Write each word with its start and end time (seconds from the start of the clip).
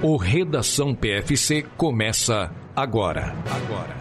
O 0.00 0.16
Redação 0.16 0.94
PFC 0.94 1.64
começa 1.76 2.54
agora. 2.76 3.34
Agora. 3.50 3.98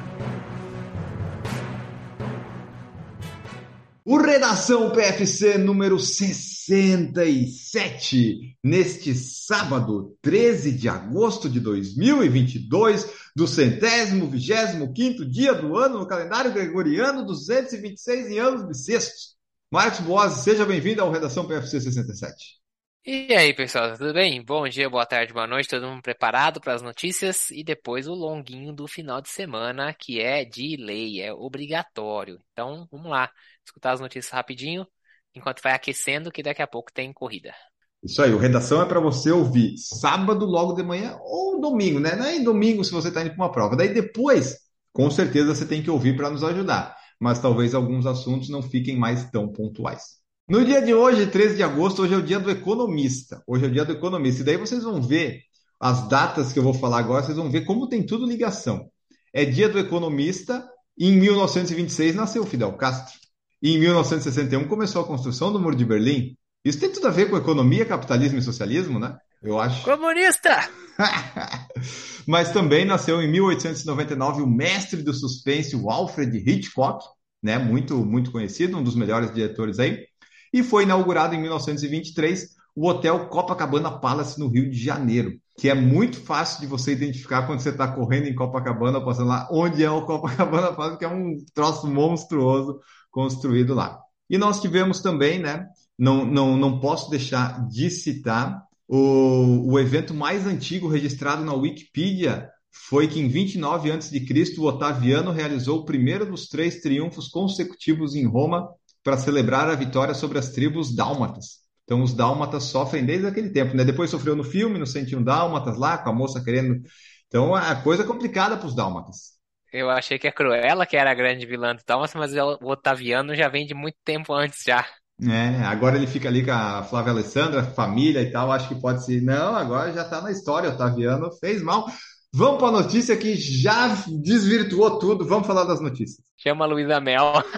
O 4.05 4.17
Redação 4.17 4.91
PFC 4.91 5.57
número 5.57 5.99
67, 5.99 8.55
neste 8.63 9.15
sábado, 9.15 10.15
13 10.21 10.73
de 10.73 10.87
agosto 10.87 11.49
de 11.49 11.59
2022, 11.59 13.09
do 13.35 13.47
centésimo, 13.47 14.29
vigésimo 14.29 14.93
quinto 14.93 15.27
dia 15.27 15.55
do 15.55 15.75
ano 15.75 15.97
no 15.97 16.05
calendário 16.05 16.53
gregoriano, 16.53 17.25
226 17.25 18.27
em 18.27 18.37
anos 18.37 18.67
bissextos. 18.67 19.35
Marcos 19.71 20.01
Boas, 20.01 20.33
seja 20.33 20.63
bem-vindo 20.63 21.01
ao 21.01 21.11
Redação 21.11 21.47
PFC 21.47 21.81
67. 21.81 22.66
E 23.09 23.33
aí, 23.33 23.53
pessoal, 23.53 23.97
tudo 23.97 24.13
bem? 24.13 24.43
Bom 24.43 24.67
dia, 24.67 24.89
boa 24.89 25.05
tarde, 25.05 25.31
boa 25.31 25.47
noite, 25.47 25.69
todo 25.69 25.87
mundo 25.87 26.01
preparado 26.01 26.59
para 26.59 26.73
as 26.73 26.81
notícias 26.81 27.49
e 27.51 27.63
depois 27.63 28.05
o 28.05 28.13
longuinho 28.13 28.73
do 28.73 28.85
final 28.85 29.21
de 29.21 29.29
semana, 29.29 29.93
que 29.93 30.19
é 30.19 30.43
de 30.43 30.75
lei, 30.75 31.21
é 31.21 31.33
obrigatório. 31.33 32.37
Então, 32.51 32.85
vamos 32.91 33.09
lá, 33.09 33.31
escutar 33.65 33.93
as 33.93 34.01
notícias 34.01 34.33
rapidinho, 34.33 34.85
enquanto 35.33 35.61
vai 35.63 35.71
aquecendo, 35.71 36.29
que 36.29 36.43
daqui 36.43 36.61
a 36.61 36.67
pouco 36.67 36.91
tem 36.91 37.13
corrida. 37.13 37.55
Isso 38.03 38.21
aí, 38.21 38.33
o 38.33 38.37
Redação 38.37 38.81
é 38.81 38.85
para 38.85 38.99
você 38.99 39.31
ouvir 39.31 39.77
sábado 39.77 40.45
logo 40.45 40.73
de 40.73 40.83
manhã 40.83 41.17
ou 41.21 41.61
domingo, 41.61 42.01
né? 42.01 42.13
Não 42.13 42.25
é 42.25 42.35
em 42.35 42.43
domingo 42.43 42.83
se 42.83 42.91
você 42.91 43.07
está 43.07 43.21
indo 43.21 43.29
para 43.29 43.37
uma 43.45 43.51
prova. 43.53 43.77
Daí 43.77 43.93
depois, 43.93 44.57
com 44.91 45.09
certeza 45.09 45.55
você 45.55 45.65
tem 45.65 45.81
que 45.81 45.89
ouvir 45.89 46.17
para 46.17 46.29
nos 46.29 46.43
ajudar, 46.43 46.93
mas 47.17 47.39
talvez 47.39 47.73
alguns 47.73 48.05
assuntos 48.05 48.49
não 48.49 48.61
fiquem 48.61 48.97
mais 48.97 49.31
tão 49.31 49.47
pontuais. 49.47 50.17
No 50.49 50.63
dia 50.63 50.81
de 50.81 50.93
hoje, 50.93 51.27
13 51.27 51.57
de 51.57 51.63
agosto, 51.63 52.03
hoje 52.03 52.13
é 52.13 52.17
o 52.17 52.21
dia 52.21 52.39
do 52.39 52.49
economista. 52.49 53.43
Hoje 53.45 53.65
é 53.65 53.67
o 53.67 53.71
dia 53.71 53.83
do 53.83 53.91
economista. 53.91 54.41
E 54.41 54.45
daí 54.45 54.55
vocês 54.55 54.81
vão 54.81 55.01
ver 55.01 55.41
as 55.77 56.07
datas 56.07 56.53
que 56.53 56.59
eu 56.59 56.63
vou 56.63 56.73
falar 56.73 56.99
agora, 56.99 57.21
vocês 57.21 57.35
vão 57.35 57.51
ver 57.51 57.65
como 57.65 57.89
tem 57.89 58.01
tudo 58.01 58.25
ligação. 58.25 58.89
É 59.33 59.43
dia 59.43 59.67
do 59.67 59.77
economista, 59.77 60.65
e 60.97 61.09
em 61.09 61.17
1926 61.19 62.15
nasceu 62.15 62.45
Fidel 62.45 62.71
Castro. 62.77 63.13
E 63.61 63.75
em 63.75 63.79
1961 63.79 64.69
começou 64.69 65.01
a 65.01 65.05
construção 65.05 65.51
do 65.51 65.59
Muro 65.59 65.75
de 65.75 65.83
Berlim. 65.83 66.37
Isso 66.63 66.79
tem 66.79 66.89
tudo 66.89 67.07
a 67.07 67.11
ver 67.11 67.29
com 67.29 67.35
economia, 67.35 67.85
capitalismo 67.85 68.39
e 68.39 68.41
socialismo, 68.41 68.99
né? 68.99 69.17
Eu 69.43 69.59
acho. 69.59 69.83
Comunista! 69.83 70.69
Mas 72.25 72.53
também 72.53 72.85
nasceu 72.85 73.21
em 73.21 73.29
1899 73.29 74.41
o 74.41 74.47
mestre 74.47 75.03
do 75.03 75.13
suspense, 75.13 75.75
o 75.75 75.89
Alfred 75.89 76.37
Hitchcock, 76.37 77.03
né? 77.43 77.57
Muito, 77.57 77.97
muito 77.97 78.31
conhecido, 78.31 78.77
um 78.77 78.83
dos 78.83 78.95
melhores 78.95 79.33
diretores 79.33 79.77
aí 79.77 80.07
e 80.53 80.63
foi 80.63 80.83
inaugurado 80.83 81.35
em 81.35 81.41
1923 81.41 82.55
o 82.75 82.87
Hotel 82.87 83.27
Copacabana 83.27 83.99
Palace 83.99 84.39
no 84.39 84.47
Rio 84.47 84.69
de 84.69 84.77
Janeiro, 84.77 85.33
que 85.57 85.67
é 85.67 85.73
muito 85.73 86.21
fácil 86.21 86.61
de 86.61 86.67
você 86.67 86.91
identificar 86.91 87.47
quando 87.47 87.59
você 87.59 87.69
está 87.69 87.87
correndo 87.87 88.27
em 88.27 88.35
Copacabana, 88.35 89.03
passando 89.03 89.29
lá, 89.29 89.47
onde 89.51 89.83
é 89.83 89.89
o 89.89 90.05
Copacabana 90.05 90.71
Palace, 90.73 90.99
que 90.99 91.05
é 91.05 91.09
um 91.09 91.35
troço 91.53 91.87
monstruoso 91.87 92.79
construído 93.09 93.73
lá. 93.73 93.99
E 94.29 94.37
nós 94.37 94.61
tivemos 94.61 94.99
também, 94.99 95.39
né? 95.39 95.65
Não, 95.97 96.23
não, 96.23 96.55
não 96.55 96.79
posso 96.79 97.09
deixar 97.09 97.67
de 97.67 97.89
citar 97.89 98.61
o, 98.87 99.71
o 99.71 99.79
evento 99.79 100.13
mais 100.13 100.45
antigo 100.45 100.87
registrado 100.87 101.43
na 101.43 101.53
Wikipedia 101.53 102.49
foi 102.71 103.07
que 103.07 103.19
em 103.19 103.27
29 103.27 103.91
a.C., 103.91 104.23
o 104.57 104.63
Otaviano 104.65 105.31
realizou 105.31 105.79
o 105.79 105.85
primeiro 105.85 106.25
dos 106.25 106.47
três 106.47 106.79
triunfos 106.79 107.27
consecutivos 107.27 108.15
em 108.15 108.25
Roma 108.25 108.69
para 109.07 109.15
celebrar 109.15 109.69
a 109.69 109.75
vitória 109.75 110.13
sobre 110.13 110.37
as 110.37 110.49
tribos 110.49 110.93
dálmatas. 110.93 111.61
Então, 111.85 112.03
os 112.03 112.13
dálmatas 112.13 112.63
sofrem 112.63 113.05
desde 113.05 113.25
aquele 113.25 113.49
tempo, 113.51 113.73
né? 113.73 113.85
Depois 113.85 114.09
sofreu 114.09 114.35
no 114.35 114.43
filme, 114.43 114.77
no 114.77 114.85
101 114.85 115.23
Dálmatas 115.23 115.77
lá, 115.77 115.97
com 115.97 116.09
a 116.09 116.13
moça 116.13 116.43
querendo. 116.43 116.81
Então, 117.25 117.55
a 117.55 117.73
coisa 117.75 118.03
é 118.03 118.05
complicada 118.05 118.57
para 118.57 118.67
os 118.67 118.75
dálmatas. 118.75 119.37
Eu 119.71 119.89
achei 119.89 120.19
que 120.19 120.27
a 120.27 120.31
Cruella, 120.33 120.85
que 120.85 120.97
era 120.97 121.09
a 121.09 121.13
grande 121.13 121.45
vilã 121.45 121.73
do 121.73 121.81
Dálmatas, 121.87 122.15
mas 122.15 122.33
o 122.35 122.67
Otaviano 122.69 123.33
já 123.33 123.47
vem 123.47 123.65
de 123.65 123.73
muito 123.73 123.95
tempo 124.03 124.33
antes 124.33 124.61
já. 124.65 124.85
É, 125.21 125.63
agora 125.63 125.95
ele 125.95 126.05
fica 126.05 126.27
ali 126.27 126.43
com 126.43 126.51
a 126.51 126.83
Flávia 126.83 127.13
Alessandra, 127.13 127.63
família 127.63 128.21
e 128.21 128.29
tal, 128.29 128.51
acho 128.51 128.67
que 128.67 128.75
pode 128.75 129.05
ser. 129.05 129.21
Não, 129.21 129.55
agora 129.55 129.93
já 129.93 130.01
está 130.01 130.19
na 130.21 130.31
história, 130.31 130.69
Otaviano 130.69 131.31
fez 131.39 131.61
mal. 131.63 131.85
Vamos 132.33 132.59
para 132.59 132.67
a 132.67 132.81
notícia 132.83 133.15
que 133.15 133.35
já 133.37 133.87
desvirtuou 134.21 134.99
tudo, 134.99 135.25
vamos 135.25 135.47
falar 135.47 135.63
das 135.63 135.79
notícias. 135.79 136.25
Chama 136.35 136.65
a 136.65 136.67
Luísa 136.67 136.99
Mel. 136.99 137.41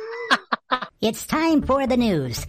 It's 1.02 1.26
time 1.26 1.62
for 1.62 1.88
the 1.88 1.96
news. 1.96 2.46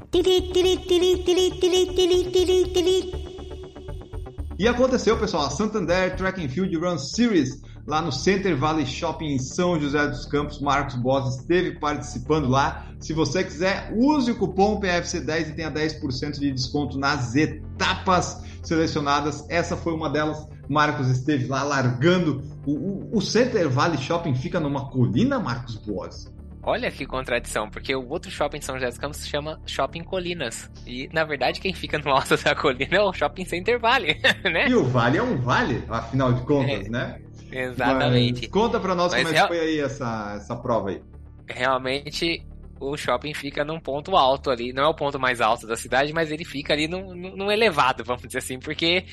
E 4.59 4.67
aconteceu, 4.67 5.17
pessoal, 5.17 5.47
a 5.47 5.51
Santander 5.51 6.17
Track 6.17 6.45
and 6.45 6.49
Field 6.49 6.77
Run 6.77 6.99
Series 6.99 7.63
lá 7.87 8.03
no 8.03 8.11
Center 8.11 8.57
Valley 8.57 8.85
Shopping 8.85 9.35
em 9.35 9.39
São 9.39 9.79
José 9.79 10.05
dos 10.09 10.27
Campos. 10.27 10.59
Marcos 10.59 10.97
Boss 10.97 11.37
esteve 11.37 11.79
participando 11.79 12.49
lá. 12.49 12.89
Se 12.99 13.13
você 13.13 13.45
quiser, 13.45 13.93
use 13.97 14.33
o 14.33 14.37
cupom 14.37 14.81
PFC10 14.81 15.51
e 15.51 15.53
tenha 15.53 15.71
10% 15.71 16.41
de 16.41 16.51
desconto 16.51 16.99
nas 16.99 17.37
etapas 17.37 18.43
selecionadas. 18.65 19.45
Essa 19.49 19.77
foi 19.77 19.93
uma 19.93 20.11
delas. 20.11 20.45
Marcos 20.69 21.07
esteve 21.07 21.47
lá 21.47 21.63
largando. 21.63 22.43
O, 22.67 22.73
o, 22.73 23.19
o 23.19 23.21
Center 23.21 23.71
Valley 23.71 23.99
Shopping 23.99 24.35
fica 24.35 24.59
numa 24.59 24.91
colina, 24.91 25.39
Marcos 25.39 25.77
Boas? 25.77 26.29
Olha 26.63 26.91
que 26.91 27.07
contradição, 27.07 27.71
porque 27.71 27.95
o 27.95 28.07
outro 28.09 28.31
shopping 28.31 28.59
de 28.59 28.67
São 28.67 28.75
José 28.75 28.89
dos 28.89 28.99
Campos 28.99 29.19
se 29.19 29.29
chama 29.29 29.61
Shopping 29.65 30.05
Colinas. 30.05 30.71
E, 30.87 31.09
na 31.13 31.25
verdade, 31.25 31.59
quem 31.59 31.73
fica 31.73 31.99
no 31.99 32.11
alto 32.11 32.37
da 32.43 32.55
colina 32.55 32.97
é 32.97 33.01
o 33.01 33.13
Shopping 33.13 33.47
Center 33.47 33.81
Vale, 33.81 34.21
né? 34.45 34.69
E 34.69 34.75
o 34.75 34.85
Vale 34.85 35.19
é 35.19 35.23
um 35.23 35.37
vale, 35.39 35.83
afinal 35.89 36.33
de 36.33 36.43
contas, 36.43 36.87
é, 36.87 36.91
né? 36.91 37.21
Exatamente. 37.51 38.43
Mas 38.43 38.51
conta 38.51 38.79
pra 38.79 38.95
nós 38.95 39.13
Mas 39.13 39.23
como 39.23 39.35
é 39.35 39.41
que 39.41 39.49
foi 39.49 39.61
aí 39.61 39.81
essa, 39.81 40.35
essa 40.37 40.55
prova 40.57 40.91
aí. 40.91 41.03
Realmente, 41.49 42.47
o 42.79 42.97
shopping 42.97 43.35
fica 43.35 43.65
num 43.65 43.81
ponto 43.81 44.15
alto 44.15 44.51
ali. 44.51 44.73
Não 44.73 44.85
é 44.85 44.89
o 44.89 44.95
ponto 44.95 45.19
mais 45.19 45.41
alto 45.41 45.67
da 45.67 45.77
cidade, 45.77 46.13
mas 46.13 46.31
ele 46.31 46.45
fica 46.45 46.75
ali 46.75 46.87
num, 46.87 47.15
num 47.15 47.51
elevado, 47.51 48.05
vamos 48.05 48.23
dizer 48.23 48.39
assim, 48.39 48.59
porque... 48.59 49.05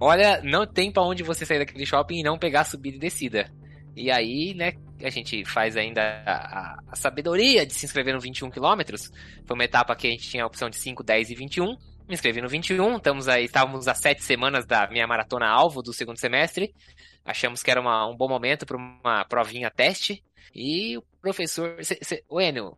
Olha, 0.00 0.42
não 0.42 0.66
tem 0.66 0.90
para 0.90 1.04
onde 1.04 1.22
você 1.22 1.46
sair 1.46 1.60
daquele 1.60 1.86
shopping 1.86 2.18
e 2.18 2.22
não 2.22 2.36
pegar 2.36 2.64
subida 2.64 2.96
e 2.96 2.98
descida. 2.98 3.48
E 3.96 4.10
aí, 4.10 4.52
né, 4.52 4.72
a 5.06 5.10
gente 5.10 5.44
faz 5.44 5.76
ainda 5.76 6.00
a, 6.26 6.78
a, 6.88 6.96
sabedoria 6.96 7.66
de 7.66 7.72
se 7.74 7.86
inscrever 7.86 8.14
no 8.14 8.20
21 8.20 8.50
quilômetros. 8.50 9.10
Foi 9.44 9.54
uma 9.54 9.64
etapa 9.64 9.94
que 9.94 10.06
a 10.06 10.10
gente 10.10 10.28
tinha 10.28 10.44
a 10.44 10.46
opção 10.46 10.70
de 10.70 10.76
5, 10.76 11.02
10 11.02 11.30
e 11.30 11.34
21. 11.34 11.66
Me 12.06 12.14
inscrevi 12.14 12.42
no 12.42 12.48
21, 12.48 12.96
estamos 12.96 13.28
aí, 13.28 13.44
estávamos 13.44 13.88
há 13.88 13.94
sete 13.94 14.22
semanas 14.22 14.66
da 14.66 14.86
minha 14.88 15.06
maratona 15.06 15.48
alvo 15.48 15.82
do 15.82 15.92
segundo 15.92 16.18
semestre. 16.18 16.74
Achamos 17.24 17.62
que 17.62 17.70
era 17.70 17.80
uma, 17.80 18.06
um 18.06 18.14
bom 18.14 18.28
momento 18.28 18.66
para 18.66 18.76
uma 18.76 19.24
provinha 19.24 19.70
teste. 19.70 20.22
E 20.54 20.96
o 20.98 21.02
professor. 21.20 21.82
Cê, 21.82 21.98
cê, 22.02 22.22
o 22.28 22.40
Enio, 22.40 22.76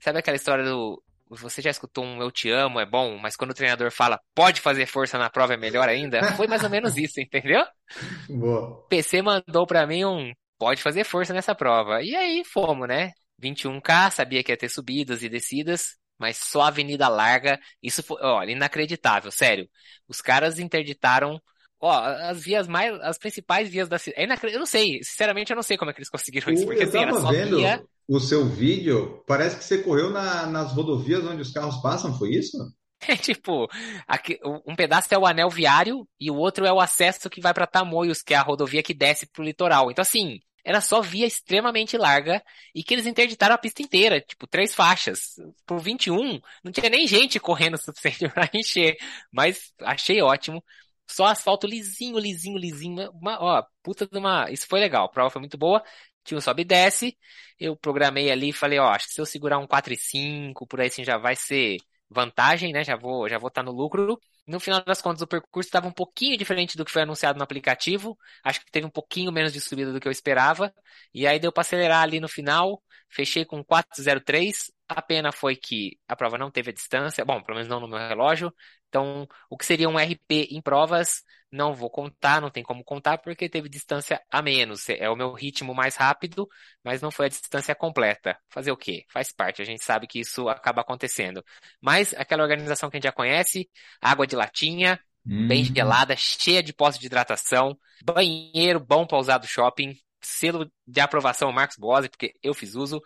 sabe 0.00 0.18
aquela 0.18 0.36
história 0.36 0.64
do. 0.64 1.02
Você 1.30 1.62
já 1.62 1.70
escutou 1.70 2.04
um 2.04 2.20
Eu 2.20 2.30
Te 2.30 2.50
Amo, 2.50 2.78
é 2.78 2.86
bom, 2.86 3.16
mas 3.18 3.34
quando 3.34 3.50
o 3.50 3.54
treinador 3.54 3.90
fala 3.90 4.20
pode 4.34 4.60
fazer 4.60 4.86
força 4.86 5.18
na 5.18 5.30
prova 5.30 5.54
é 5.54 5.56
melhor 5.56 5.88
ainda? 5.88 6.22
Foi 6.34 6.46
mais 6.46 6.62
ou 6.62 6.70
menos 6.70 6.96
isso, 6.96 7.20
entendeu? 7.20 7.64
Boa. 8.28 8.86
PC 8.88 9.22
mandou 9.22 9.66
para 9.66 9.86
mim 9.86 10.04
um 10.04 10.32
pode 10.58 10.82
fazer 10.82 11.04
força 11.04 11.32
nessa 11.32 11.54
prova. 11.54 12.02
E 12.02 12.14
aí 12.14 12.42
fomos, 12.44 12.88
né? 12.88 13.12
21K, 13.42 14.10
sabia 14.10 14.42
que 14.42 14.52
ia 14.52 14.56
ter 14.56 14.68
subidas 14.68 15.22
e 15.22 15.28
descidas, 15.28 15.96
mas 16.18 16.36
só 16.36 16.62
avenida 16.62 17.08
larga. 17.08 17.58
Isso 17.82 18.02
foi, 18.02 18.18
olha, 18.22 18.52
inacreditável, 18.52 19.30
sério. 19.30 19.68
Os 20.08 20.20
caras 20.20 20.58
interditaram, 20.58 21.40
ó, 21.80 21.92
as 22.00 22.42
vias 22.42 22.68
mais, 22.68 22.94
as 23.02 23.18
principais 23.18 23.68
vias 23.68 23.88
da 23.88 23.98
cidade. 23.98 24.22
É 24.22 24.54
eu 24.54 24.58
não 24.58 24.66
sei, 24.66 25.02
sinceramente 25.02 25.50
eu 25.50 25.56
não 25.56 25.62
sei 25.62 25.76
como 25.76 25.90
é 25.90 25.94
que 25.94 26.00
eles 26.00 26.10
conseguiram 26.10 26.52
isso, 26.52 26.64
porque 26.64 26.82
eu 26.82 26.88
assim, 26.88 26.98
era 26.98 27.12
só 27.12 27.30
vendo 27.30 27.56
via... 27.56 27.84
o 28.08 28.20
seu 28.20 28.48
vídeo, 28.48 29.22
parece 29.26 29.56
que 29.56 29.64
você 29.64 29.78
correu 29.78 30.10
na, 30.10 30.46
nas 30.46 30.72
rodovias 30.72 31.24
onde 31.24 31.42
os 31.42 31.52
carros 31.52 31.76
passam, 31.82 32.16
foi 32.16 32.30
isso? 32.30 32.56
É 33.06 33.16
tipo, 33.16 33.68
aqui, 34.08 34.38
um 34.66 34.74
pedaço 34.74 35.12
é 35.12 35.18
o 35.18 35.26
anel 35.26 35.50
viário 35.50 36.08
e 36.18 36.30
o 36.30 36.36
outro 36.36 36.64
é 36.64 36.72
o 36.72 36.80
acesso 36.80 37.28
que 37.28 37.38
vai 37.38 37.52
para 37.52 37.66
Tamoios, 37.66 38.22
que 38.22 38.32
é 38.32 38.36
a 38.38 38.42
rodovia 38.42 38.82
que 38.82 38.94
desce 38.94 39.26
pro 39.26 39.44
litoral. 39.44 39.90
Então, 39.90 40.00
assim, 40.00 40.40
era 40.64 40.80
só 40.80 41.00
via 41.00 41.26
extremamente 41.26 41.96
larga 41.98 42.42
e 42.74 42.82
que 42.82 42.94
eles 42.94 43.06
interditaram 43.06 43.54
a 43.54 43.58
pista 43.58 43.82
inteira, 43.82 44.20
tipo, 44.20 44.46
três 44.46 44.74
faixas. 44.74 45.34
Por 45.66 45.78
21, 45.80 46.40
não 46.62 46.72
tinha 46.72 46.88
nem 46.90 47.06
gente 47.06 47.38
correndo 47.38 47.74
o 47.74 47.78
suficiente 47.78 48.28
para 48.32 48.50
encher. 48.54 48.96
Mas 49.30 49.72
achei 49.80 50.22
ótimo. 50.22 50.64
Só 51.06 51.26
asfalto 51.26 51.66
lisinho, 51.66 52.18
lisinho, 52.18 52.58
lisinho. 52.58 53.10
Uma, 53.12 53.38
ó, 53.40 53.62
puta 53.82 54.06
de 54.06 54.16
uma. 54.18 54.50
Isso 54.50 54.66
foi 54.66 54.80
legal. 54.80 55.04
A 55.06 55.08
prova 55.08 55.30
foi 55.30 55.40
muito 55.40 55.58
boa. 55.58 55.82
Tinha 56.24 56.38
um 56.38 56.40
sobe 56.40 56.62
e 56.62 56.64
desce. 56.64 57.16
Eu 57.58 57.76
programei 57.76 58.30
ali 58.30 58.48
e 58.48 58.52
falei, 58.52 58.78
ó, 58.78 58.88
acho 58.88 59.08
que 59.08 59.14
se 59.14 59.20
eu 59.20 59.26
segurar 59.26 59.58
um 59.58 59.66
4 59.66 59.92
e 59.92 59.96
5, 59.96 60.66
por 60.66 60.80
aí 60.80 60.88
assim 60.88 61.04
já 61.04 61.18
vai 61.18 61.36
ser 61.36 61.76
vantagem, 62.10 62.72
né? 62.72 62.84
Já 62.84 62.96
vou 62.96 63.28
já 63.28 63.38
vou 63.38 63.48
estar 63.48 63.62
tá 63.62 63.70
no 63.70 63.76
lucro. 63.76 64.18
No 64.46 64.60
final 64.60 64.82
das 64.84 65.00
contas, 65.00 65.22
o 65.22 65.26
percurso 65.26 65.68
estava 65.68 65.88
um 65.88 65.92
pouquinho 65.92 66.36
diferente 66.36 66.76
do 66.76 66.84
que 66.84 66.90
foi 66.92 67.02
anunciado 67.02 67.38
no 67.38 67.44
aplicativo. 67.44 68.16
Acho 68.42 68.60
que 68.60 68.70
teve 68.70 68.86
um 68.86 68.90
pouquinho 68.90 69.32
menos 69.32 69.52
de 69.52 69.60
subida 69.60 69.92
do 69.92 69.98
que 70.00 70.06
eu 70.06 70.12
esperava. 70.12 70.72
E 71.14 71.26
aí 71.26 71.38
deu 71.38 71.50
para 71.52 71.62
acelerar 71.62 72.02
ali 72.02 72.20
no 72.20 72.28
final. 72.28 72.82
Fechei 73.08 73.44
com 73.44 73.64
403. 73.64 74.70
A 74.88 75.00
pena 75.00 75.32
foi 75.32 75.56
que 75.56 75.98
a 76.06 76.14
prova 76.14 76.36
não 76.36 76.50
teve 76.50 76.70
a 76.70 76.74
distância, 76.74 77.24
bom, 77.24 77.42
pelo 77.42 77.56
menos 77.56 77.68
não 77.68 77.80
no 77.80 77.88
meu 77.88 77.98
relógio. 77.98 78.52
Então, 78.94 79.26
o 79.50 79.56
que 79.56 79.66
seria 79.66 79.88
um 79.88 79.98
RP 79.98 80.48
em 80.50 80.60
provas, 80.62 81.22
não 81.50 81.74
vou 81.74 81.90
contar, 81.90 82.40
não 82.40 82.50
tem 82.50 82.62
como 82.62 82.84
contar, 82.84 83.18
porque 83.18 83.48
teve 83.48 83.68
distância 83.68 84.22
a 84.30 84.40
menos. 84.42 84.88
É 84.88 85.08
o 85.10 85.16
meu 85.16 85.32
ritmo 85.32 85.74
mais 85.74 85.96
rápido, 85.96 86.48
mas 86.84 87.02
não 87.02 87.10
foi 87.10 87.26
a 87.26 87.28
distância 87.28 87.74
completa. 87.74 88.38
Fazer 88.50 88.70
o 88.72 88.76
quê? 88.76 89.04
Faz 89.12 89.32
parte, 89.32 89.62
a 89.62 89.64
gente 89.64 89.82
sabe 89.84 90.06
que 90.06 90.20
isso 90.20 90.48
acaba 90.48 90.80
acontecendo. 90.82 91.44
Mas 91.80 92.14
aquela 92.14 92.42
organização 92.42 92.88
que 92.90 92.96
a 92.96 92.98
gente 92.98 93.04
já 93.04 93.12
conhece, 93.12 93.68
água 94.00 94.26
de 94.26 94.36
latinha, 94.36 95.00
bem 95.36 95.64
Hum. 95.64 95.74
gelada, 95.74 96.14
cheia 96.16 96.62
de 96.62 96.72
poço 96.72 96.98
de 97.00 97.06
hidratação, 97.06 97.76
banheiro 98.04 98.80
bom 98.80 99.06
para 99.06 99.18
usar 99.18 99.38
do 99.38 99.46
shopping, 99.46 99.94
selo 100.22 100.70
de 100.86 101.00
aprovação 101.00 101.52
Marcos 101.52 101.76
Bose, 101.76 102.08
porque 102.08 102.32
eu 102.42 102.54
fiz 102.54 102.74
uso. 102.74 103.00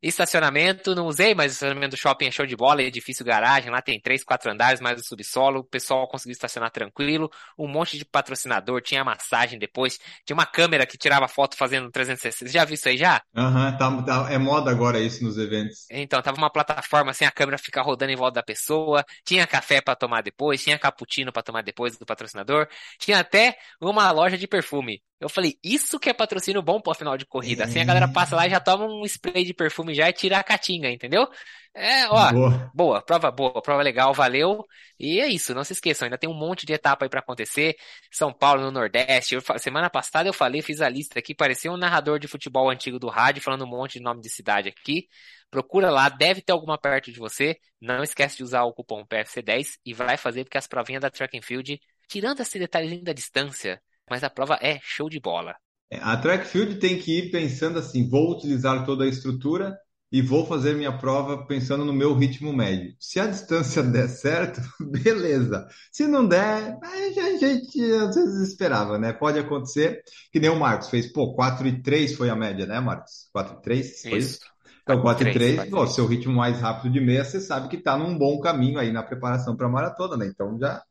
Estacionamento, 0.00 0.94
não 0.94 1.06
usei, 1.06 1.34
mas 1.34 1.50
o 1.50 1.54
estacionamento 1.54 1.96
do 1.96 1.98
shopping 1.98 2.26
é 2.26 2.30
show 2.30 2.46
de 2.46 2.54
bola, 2.54 2.82
edifício 2.82 3.24
garagem, 3.24 3.68
lá 3.68 3.82
tem 3.82 4.00
três, 4.00 4.22
quatro 4.22 4.48
andares, 4.48 4.80
mais 4.80 5.00
o 5.00 5.04
subsolo, 5.04 5.58
o 5.60 5.64
pessoal 5.64 6.06
conseguiu 6.06 6.32
estacionar 6.34 6.70
tranquilo, 6.70 7.28
um 7.58 7.66
monte 7.66 7.98
de 7.98 8.04
patrocinador, 8.04 8.80
tinha 8.80 9.02
massagem 9.04 9.58
depois, 9.58 9.98
tinha 10.24 10.34
uma 10.36 10.46
câmera 10.46 10.86
que 10.86 10.96
tirava 10.96 11.26
foto 11.26 11.56
fazendo 11.56 11.90
360. 11.90 12.46
Você 12.46 12.52
já 12.52 12.64
viu 12.64 12.74
isso 12.74 12.88
aí 12.88 12.96
já? 12.96 13.20
Aham, 13.36 13.76
tá, 13.76 14.02
tá- 14.02 14.32
é 14.32 14.38
moda 14.38 14.70
agora 14.70 15.00
isso 15.00 15.24
nos 15.24 15.36
eventos. 15.36 15.86
Então, 15.90 16.20
tava 16.20 16.36
uma 16.36 16.50
plataforma 16.52 17.10
assim, 17.10 17.24
a 17.24 17.30
câmera 17.30 17.56
fica 17.58 17.80
rodando 17.82 18.12
em 18.12 18.16
volta 18.16 18.34
da 18.34 18.42
pessoa, 18.42 19.04
tinha 19.24 19.46
café 19.46 19.80
pra 19.80 19.96
tomar 19.96 20.22
depois, 20.22 20.62
tinha 20.62 20.78
cappuccino 20.78 21.32
pra 21.32 21.42
tomar 21.42 21.62
depois 21.62 21.96
do 21.96 22.04
patrocinador, 22.04 22.68
tinha 22.98 23.18
até 23.20 23.56
uma 23.80 24.10
loja 24.10 24.36
de 24.36 24.46
perfume. 24.46 25.02
Eu 25.20 25.28
falei, 25.28 25.58
isso 25.64 25.98
que 25.98 26.08
é 26.08 26.14
patrocínio 26.14 26.62
bom 26.62 26.80
pro 26.80 26.94
final 26.94 27.16
de 27.16 27.26
corrida. 27.26 27.64
Assim 27.64 27.80
a 27.80 27.84
galera 27.84 28.06
passa 28.06 28.36
lá 28.36 28.46
e 28.46 28.50
já 28.50 28.60
toma 28.60 28.86
um 28.86 29.04
spray 29.04 29.44
de 29.44 29.52
perfume 29.52 29.92
já 29.94 30.08
e 30.08 30.12
tira 30.12 30.38
a 30.38 30.44
catinga, 30.44 30.88
entendeu? 30.90 31.26
É, 31.74 32.06
ó, 32.08 32.32
Boa. 32.32 32.70
boa, 32.74 33.02
prova 33.02 33.30
boa, 33.30 33.60
prova 33.62 33.82
legal, 33.82 34.12
valeu. 34.14 34.64
E 34.98 35.20
é 35.20 35.28
isso, 35.28 35.54
não 35.54 35.62
se 35.64 35.72
esqueçam, 35.72 36.06
ainda 36.06 36.18
tem 36.18 36.28
um 36.28 36.34
monte 36.34 36.66
de 36.66 36.72
etapa 36.72 37.04
aí 37.04 37.08
pra 37.08 37.20
acontecer. 37.20 37.76
São 38.10 38.32
Paulo 38.32 38.62
no 38.62 38.70
Nordeste. 38.70 39.34
Eu 39.34 39.42
semana 39.58 39.90
passada 39.90 40.28
eu 40.28 40.32
falei, 40.32 40.62
fiz 40.62 40.80
a 40.80 40.88
lista 40.88 41.18
aqui, 41.18 41.34
parecia 41.34 41.70
um 41.70 41.76
narrador 41.76 42.18
de 42.18 42.28
futebol 42.28 42.70
antigo 42.70 42.98
do 42.98 43.08
rádio, 43.08 43.42
falando 43.42 43.64
um 43.64 43.68
monte 43.68 43.94
de 43.94 44.00
nome 44.04 44.20
de 44.20 44.30
cidade 44.30 44.68
aqui. 44.68 45.06
Procura 45.50 45.90
lá, 45.90 46.08
deve 46.08 46.42
ter 46.42 46.52
alguma 46.52 46.78
perto 46.78 47.12
de 47.12 47.18
você. 47.18 47.56
Não 47.80 48.02
esquece 48.02 48.36
de 48.38 48.42
usar 48.42 48.64
o 48.64 48.72
cupom 48.72 49.04
PFC10 49.06 49.78
e 49.84 49.94
vai 49.94 50.16
fazer 50.16 50.44
porque 50.44 50.58
as 50.58 50.66
provinhas 50.66 51.00
da 51.02 51.10
Track 51.10 51.36
and 51.38 51.42
Field, 51.42 51.80
tirando 52.08 52.40
esse 52.40 52.58
detalhezinho 52.58 53.02
da 53.04 53.12
distância, 53.12 53.80
mas 54.10 54.24
a 54.24 54.30
prova 54.30 54.58
é 54.60 54.80
show 54.82 55.08
de 55.08 55.20
bola. 55.20 55.56
É, 55.90 55.98
A 56.00 56.16
track 56.16 56.46
field 56.46 56.76
tem 56.78 56.98
que 56.98 57.18
ir 57.18 57.30
pensando 57.30 57.78
assim, 57.78 58.08
vou 58.08 58.32
utilizar 58.32 58.84
toda 58.84 59.04
a 59.04 59.08
estrutura 59.08 59.76
e 60.10 60.22
vou 60.22 60.46
fazer 60.46 60.74
minha 60.74 60.96
prova 60.96 61.46
pensando 61.46 61.84
no 61.84 61.92
meu 61.92 62.14
ritmo 62.14 62.52
médio. 62.52 62.94
Se 62.98 63.20
a 63.20 63.26
distância 63.26 63.82
der 63.84 64.08
certo, 64.08 64.60
beleza. 64.80 65.66
Se 65.92 66.06
não 66.06 66.26
der, 66.26 66.78
a 66.82 67.36
gente 67.38 67.80
às 67.92 68.14
vezes 68.14 68.48
esperava, 68.48 68.98
né? 68.98 69.12
Pode 69.12 69.38
acontecer, 69.38 70.02
que 70.32 70.40
nem 70.40 70.50
o 70.50 70.58
Marcos 70.58 70.88
fez, 70.88 71.10
pô, 71.12 71.34
4 71.34 71.66
e 71.68 71.82
3 71.82 72.14
foi 72.16 72.30
a 72.30 72.36
média, 72.36 72.66
né, 72.66 72.80
Marcos? 72.80 73.28
4 73.32 73.58
e 73.58 73.62
3, 73.62 74.06
foi 74.08 74.20
isso? 74.20 74.40
Então, 74.82 75.00
4 75.02 75.28
e 75.28 75.32
3, 75.32 75.54
4 75.54 75.70
e 75.70 75.74
pô, 75.74 75.86
3. 75.86 75.94
seu 75.94 76.06
ritmo 76.06 76.34
mais 76.34 76.60
rápido 76.60 76.90
de 76.92 77.00
meia, 77.00 77.24
você 77.24 77.40
sabe 77.40 77.68
que 77.68 77.76
está 77.76 77.96
num 77.96 78.16
bom 78.16 78.40
caminho 78.40 78.78
aí 78.78 78.90
na 78.90 79.02
preparação 79.02 79.54
para 79.56 79.66
a 79.66 79.70
maratona, 79.70 80.16
né? 80.16 80.26
Então 80.26 80.58
já 80.58 80.82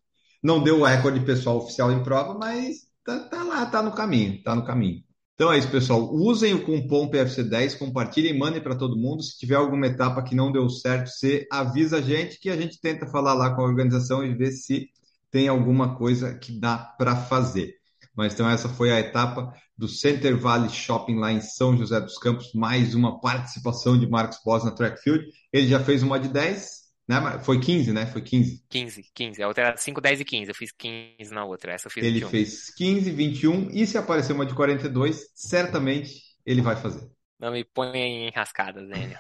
não 0.44 0.64
deu 0.64 0.81
o 0.81 0.84
recorde 0.86 1.19
pessoal 1.22 1.58
oficial 1.58 1.92
em 1.92 2.04
prova, 2.04 2.36
mas 2.38 2.87
tá, 3.07 3.19
tá 3.19 3.44
lá, 3.44 3.65
tá 3.65 3.81
no 3.81 3.94
caminho, 3.94 4.44
tá 4.44 4.54
no 4.54 4.65
caminho. 4.65 5.01
Então 5.33 5.51
é 5.54 5.57
isso, 5.57 5.69
pessoal. 5.69 6.13
Usem 6.13 6.54
o 6.54 6.65
cupom 6.65 7.09
PFC10, 7.09 7.77
compartilhem, 7.77 8.38
mandem 8.38 8.62
para 8.62 8.75
todo 8.75 8.98
mundo. 8.98 9.24
Se 9.24 9.38
tiver 9.38 9.56
alguma 9.56 9.88
etapa 9.88 10.21
que 10.21 10.36
não 10.36 10.51
deu 10.51 10.69
certo, 10.69 11.09
você 11.09 11.48
avisa 11.51 11.98
a 11.98 12.01
gente 12.01 12.39
que 12.39 12.50
a 12.50 12.57
gente 12.57 12.81
tenta 12.81 13.07
falar 13.07 13.33
lá 13.33 13.56
com 13.56 13.62
a 13.62 13.65
organização 13.65 14.25
e 14.25 14.36
ver 14.36 14.51
se 14.51 14.89
tem 15.31 15.48
alguma 15.48 15.95
coisa 15.95 16.33
que 16.33 16.51
dá 16.59 16.77
para 16.77 17.15
fazer. 17.15 17.75
Mas 18.15 18.33
então 18.33 18.50
essa 18.50 18.68
foi 18.68 18.92
a 18.92 19.00
etapa 19.00 19.54
do 19.77 19.88
Center 19.88 20.36
Valley 20.36 20.69
Shopping 20.69 21.18
lá 21.19 21.31
em 21.31 21.39
São 21.39 21.77
José 21.77 22.01
dos 22.01 22.18
Campos, 22.18 22.51
mais 22.54 22.95
uma 22.95 23.21
participação 23.21 23.98
de 23.98 24.09
Marcos 24.09 24.39
Boss 24.44 24.65
na 24.65 24.71
track 24.71 25.00
field. 25.01 25.24
Ele 25.54 25.68
já 25.68 25.80
fez 25.80 26.01
uma 26.01 26.19
de 26.19 26.27
10, 26.30 26.76
né? 27.07 27.19
Mar- 27.19 27.44
Foi 27.44 27.59
15, 27.59 27.92
né? 27.94 28.06
Foi 28.06 28.21
15. 28.21 28.63
15, 28.69 29.04
15. 29.13 29.44
A 29.44 29.48
outra 29.48 29.68
era 29.68 29.77
5, 29.77 30.01
10 30.01 30.21
e 30.21 30.25
15. 30.25 30.50
Eu 30.51 30.56
fiz 30.56 30.71
15 30.71 31.31
na 31.33 31.45
outra. 31.45 31.71
Essa 31.74 31.88
eu 31.88 31.92
fiz 31.92 32.04
Ele 32.04 32.15
21. 32.19 32.30
fez 32.30 32.74
15, 32.75 33.12
21 33.12 33.69
e 33.71 33.86
se 33.88 33.98
aparecer 33.98 34.33
uma 34.33 34.45
de 34.45 34.54
42, 34.54 35.30
certamente 35.36 36.21
ele 36.45 36.62
vai 36.62 36.75
fazer. 36.75 37.07
Não 37.39 37.51
me 37.51 37.63
ponha 37.63 37.98
em 38.06 38.31
rascadas, 38.31 38.88
Daniel. 38.88 39.19